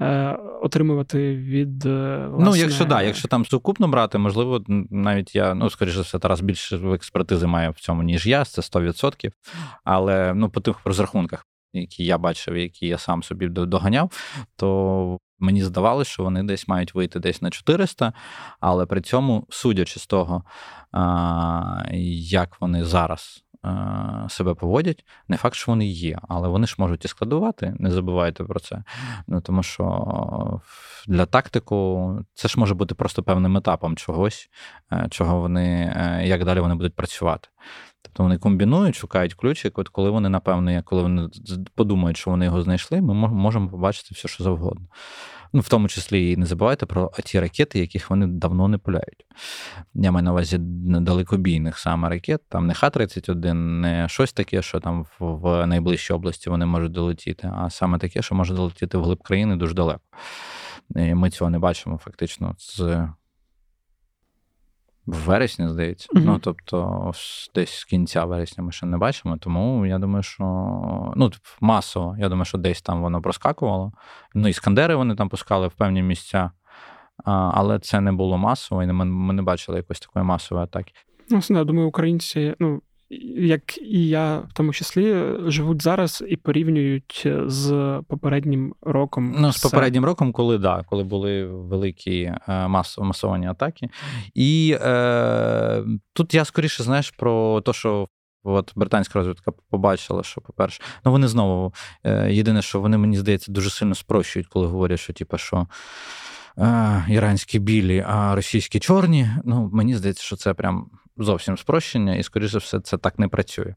[0.00, 1.84] е, отримувати від.
[1.84, 2.44] власне...
[2.44, 6.40] Ну, якщо да, якщо там сукупно брати, можливо, навіть я, ну, скоріше за все, Тарас
[6.44, 9.30] більше експертизи має в цьому, ніж я, це 100%.
[9.84, 14.12] Але ну, по тих розрахунках, які я бачив, які я сам собі доганяв,
[14.56, 18.12] то мені здавалося, що вони десь мають вийти десь на 400,
[18.60, 20.44] але при цьому, судячи з того,
[22.12, 23.43] як вони зараз
[24.28, 25.04] себе поводять.
[25.28, 28.82] Не факт, що вони є, але вони ж можуть і складувати, не забувайте про це.
[29.26, 30.60] Ну, Тому що
[31.06, 34.48] для тактику це ж може бути просто певним етапом чогось,
[34.92, 37.48] е, чого вони, е, як далі вони будуть працювати.
[38.02, 41.28] Тобто вони комбінують, шукають ключик, от коли вони, напевно, коли вони
[41.74, 44.86] подумають, що вони його знайшли, ми можемо побачити все, що завгодно.
[45.56, 49.26] Ну, в тому числі і не забувайте про ті ракети, яких вони давно не пуляють.
[49.94, 55.06] Я маю на увазі далекобійних саме ракет, там не Х-31, не щось таке, що там
[55.18, 59.56] в найближчій області вони можуть долетіти, а саме таке, що може долетіти в глиб країни
[59.56, 60.00] дуже далеко.
[60.96, 63.08] І Ми цього не бачимо фактично з
[65.06, 66.08] в вересні, здається.
[66.14, 66.24] Mm-hmm.
[66.24, 67.12] Ну, тобто,
[67.54, 69.36] десь з кінця вересня ми ще не бачимо.
[69.40, 70.44] Тому я думаю, що
[71.16, 71.30] ну,
[71.60, 73.92] масово, я думаю, що десь там воно проскакувало.
[74.34, 76.50] Ну, іскандери вони там пускали в певні місця,
[77.24, 80.92] але це не було масово, і ми, не бачили якоїсь такої масової атаки.
[81.30, 82.82] Ну, я думаю, українці, ну.
[83.36, 89.34] Як і я в тому числі, живуть зараз і порівнюють з попереднім роком.
[89.38, 93.88] Ну, з попереднім роком, коли да, коли були великі е, мас, масовані атаки.
[94.34, 98.08] І е, тут я скоріше знаєш про те, що.
[98.46, 103.52] От британська розвідка побачила, що, по-перше, ну вони знову е, єдине, що вони, мені здається,
[103.52, 105.66] дуже сильно спрощують, коли говорять, що типу, що
[106.58, 109.28] е, іранські білі, а російські чорні.
[109.44, 113.28] Ну, мені здається, що це прям зовсім спрощення, і, скоріше за все, це так не
[113.28, 113.74] працює.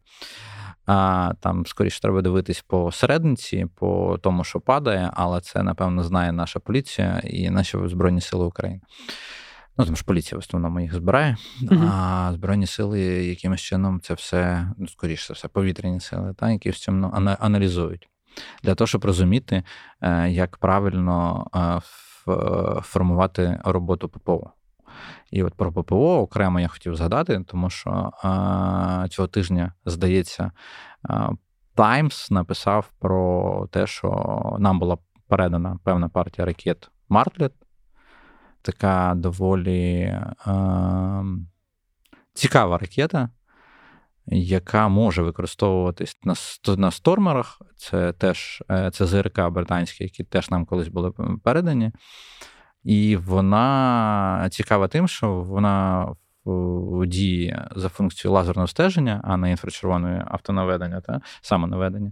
[0.85, 6.31] А там, скоріше, треба дивитись по середниці, по тому, що падає, але це, напевно, знає
[6.31, 8.81] наша поліція і наші Збройні Сили України.
[9.77, 11.37] Ну, тому ж поліція в основному їх збирає,
[11.71, 16.77] а Збройні сили якимось чином це все, ну, скоріше все, повітряні сили, та, які в
[16.77, 18.09] цьому аналізують.
[18.63, 19.63] Для того, щоб розуміти,
[20.01, 21.79] е, як правильно е,
[22.81, 24.51] формувати роботу ППО.
[25.31, 30.51] І от про ППО окремо я хотів згадати, тому що а, цього тижня, здається,
[31.75, 37.53] Таймс написав про те, що нам була передана певна партія ракет Мартлет.
[38.61, 41.23] Така доволі а,
[42.33, 43.29] цікава ракета,
[44.25, 46.35] яка може використовуватись на
[46.77, 47.61] на стормерах.
[47.75, 51.11] Це теж е, це ЗРК британські, які теж нам колись були
[51.43, 51.91] передані.
[52.87, 56.07] І вона цікава тим, що вона
[57.05, 62.11] діє за функцією лазерного стеження, а не інфрачервоної автонаведення, та самонаведення.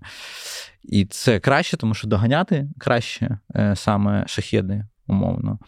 [0.84, 5.60] І це краще, тому що доганяти краще е, саме шахеди, умовно.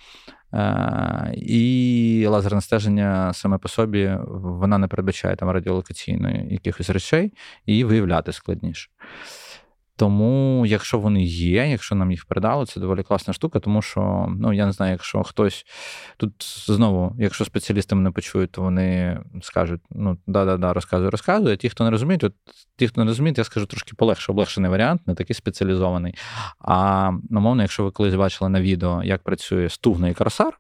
[0.54, 7.34] Е, і лазерне стеження саме по собі вона не передбачає там радіолокаційної якихось речей,
[7.66, 8.90] і виявляти складніше.
[9.98, 14.54] Тому, якщо вони є, якщо нам їх передали, це доволі класна штука, тому що ну
[14.54, 15.66] я не знаю, якщо хтось
[16.18, 16.32] тут
[16.68, 21.54] знову, якщо спеціалісти мене почують, то вони скажуть: ну да-да-да, розказуй, розказуй.
[21.54, 22.34] А ті, хто не розуміють, от
[22.76, 26.16] ті, хто не розуміють, я скажу трошки полегше, облегшений варіант, не такий спеціалізований.
[26.60, 30.60] А умовно, якщо ви колись бачили на відео, як працює стугна і корсар,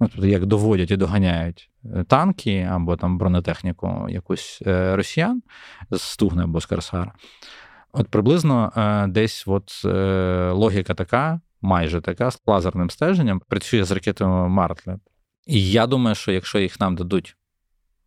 [0.00, 5.42] ну, тобто як доводять і доганяють е, танки або там бронетехніку якусь е, росіян
[5.90, 7.12] з стугни або з корсара.
[7.98, 13.90] От приблизно е, десь от е, логіка така, майже така, з лазерним стеженням, працює з
[13.90, 15.00] ракетами Мартлет.
[15.46, 17.36] І я думаю, що якщо їх нам дадуть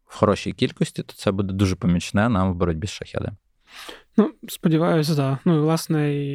[0.07, 3.37] в хорошій кількості, то це буде дуже помічне нам в боротьбі з шахедами.
[4.17, 5.39] Ну, сподіваюся, так.
[5.45, 6.33] Ну і власне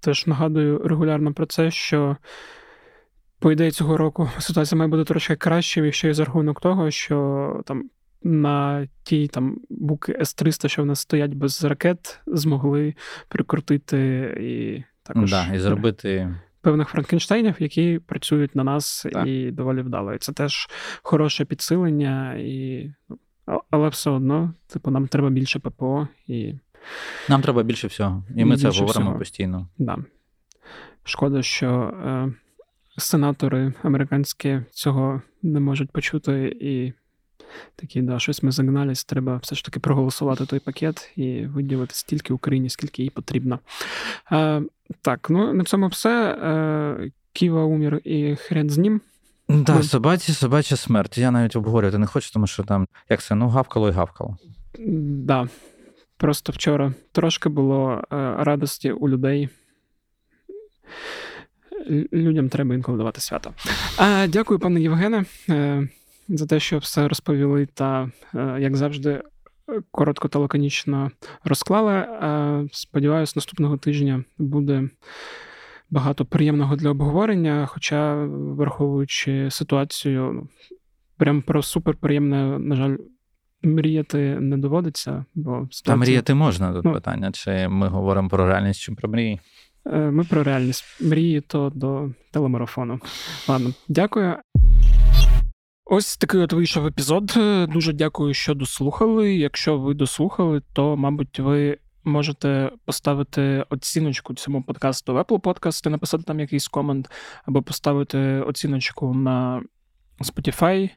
[0.00, 2.16] теж нагадую регулярно про це, що.
[3.38, 7.60] По ідеї цього року ситуація має бути трошки кращою, ще й за рахунок того, що
[7.66, 7.90] там
[8.24, 12.94] на ті там буки С-300, що в нас стоять без ракет, змогли
[13.28, 13.98] прикрутити
[14.40, 16.34] і також да, і зробити.
[16.60, 19.26] Певних Франкенштейнів, які працюють на нас так.
[19.26, 20.14] і доволі вдало.
[20.14, 20.68] І це теж
[21.02, 22.90] хороше підсилення, і...
[23.70, 26.54] але все одно, типу, нам треба більше ППО і.
[27.28, 28.24] Нам треба більше всього.
[28.36, 29.18] І ми це говоримо всього.
[29.18, 29.68] постійно.
[29.78, 29.98] Да.
[31.04, 31.68] Шкода, що
[32.06, 32.32] е,
[32.98, 36.92] сенатори американські цього не можуть почути і
[37.76, 42.32] такі, да, щось ми загнались, треба все ж таки проголосувати той пакет і виділити стільки
[42.34, 43.58] Україні, скільки їй потрібно.
[44.32, 44.62] Е,
[45.02, 46.32] Так, ну на цьому все.
[46.32, 49.00] Е, Ківа умір і хрен з ним.
[49.46, 49.82] Так, Ми...
[49.82, 51.18] собаці, собача смерть.
[51.18, 54.36] Я навіть обговорювати не хочу, тому що там, як це, ну, гавкало і гавкало.
[54.78, 55.48] Да.
[56.16, 59.48] Просто вчора трошки було е, радості у людей.
[62.12, 63.52] Людям треба інколи давати свято.
[63.98, 65.24] А, Дякую, пане Євгене.
[66.30, 69.22] Е, за те, що все розповіли, та, е, як завжди,
[69.90, 71.10] коротко та лаконічно
[71.44, 71.94] розклали.
[71.94, 74.88] Е, сподіваюсь, наступного тижня буде
[75.90, 77.66] багато приємного для обговорення.
[77.66, 80.48] Хоча, враховуючи ситуацію, ну,
[81.16, 82.96] прям про суперприємне, на жаль.
[83.64, 85.94] Мріяти не доводиться, бо ситуація...
[85.94, 89.40] Та мріяти можна тут ну, питання, чи ми говоримо про реальність чи про мрії?
[89.86, 93.00] Е, ми про реальність мрії то до телемарафону.
[93.48, 94.36] Ладно, дякую.
[95.94, 97.32] Ось такий от вийшов епізод.
[97.68, 99.34] Дуже дякую, що дослухали.
[99.34, 106.24] Якщо ви дослухали, то, мабуть, ви можете поставити оціночку цьому подкасту в Apple Podcast, написати
[106.24, 107.10] там якийсь комент,
[107.44, 109.62] або поставити оціночку на
[110.20, 110.90] Spotify,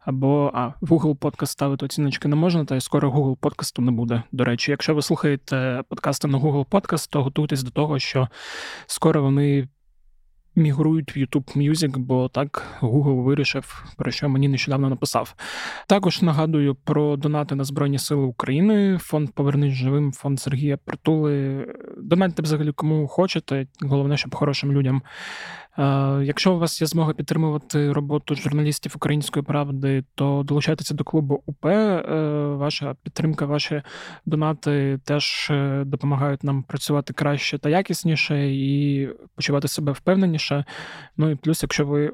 [0.00, 3.90] або а, в Google Podcast ставити оціночки не можна, та й скоро Google подкасту не
[3.90, 4.22] буде.
[4.32, 8.28] До речі, якщо ви слухаєте подкасти на Google Podcast, то готуйтесь до того, що
[8.86, 9.68] скоро вони
[10.56, 15.34] мігрують в YouTube Music, бо так Google вирішив, про що мені нещодавно написав.
[15.86, 21.66] Також нагадую про донати на Збройні Сили України, фонд Повернись живим, фонд Сергія Притули.
[21.98, 23.66] Донатьте взагалі кому хочете.
[23.80, 25.02] Головне, щоб хорошим людям
[26.22, 31.66] Якщо у вас є змога підтримувати роботу журналістів української правди, то долучайтеся до клубу УП.
[32.56, 33.82] Ваша підтримка, ваші
[34.26, 35.52] донати теж
[35.84, 40.64] допомагають нам працювати краще та якісніше і почувати себе впевненіше.
[41.16, 42.12] Ну і плюс, якщо ви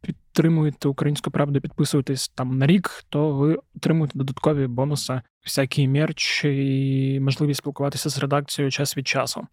[0.00, 7.18] підтримуєте українську правду, підписуєтесь там на рік, то ви отримуєте додаткові бонуси, всякий мерч і
[7.22, 9.46] можливість спілкуватися з редакцією час від часу.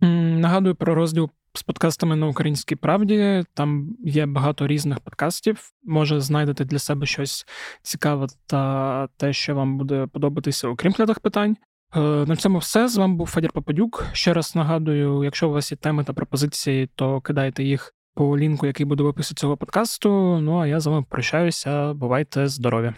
[0.00, 1.30] Нагадую про розділ.
[1.54, 5.72] З подкастами на українській правді там є багато різних подкастів.
[5.84, 7.46] Може знайдете для себе щось
[7.82, 11.56] цікаве та те, що вам буде подобатися, окрім клятих питань.
[11.96, 12.88] Е, на цьому все.
[12.88, 14.06] З вами був Федір Попадюк.
[14.12, 18.66] Ще раз нагадую, якщо у вас є теми та пропозиції, то кидайте їх по лінку,
[18.66, 20.38] який буде в описі цього подкасту.
[20.40, 21.94] Ну а я з вами прощаюся.
[21.94, 22.92] Бувайте здорові!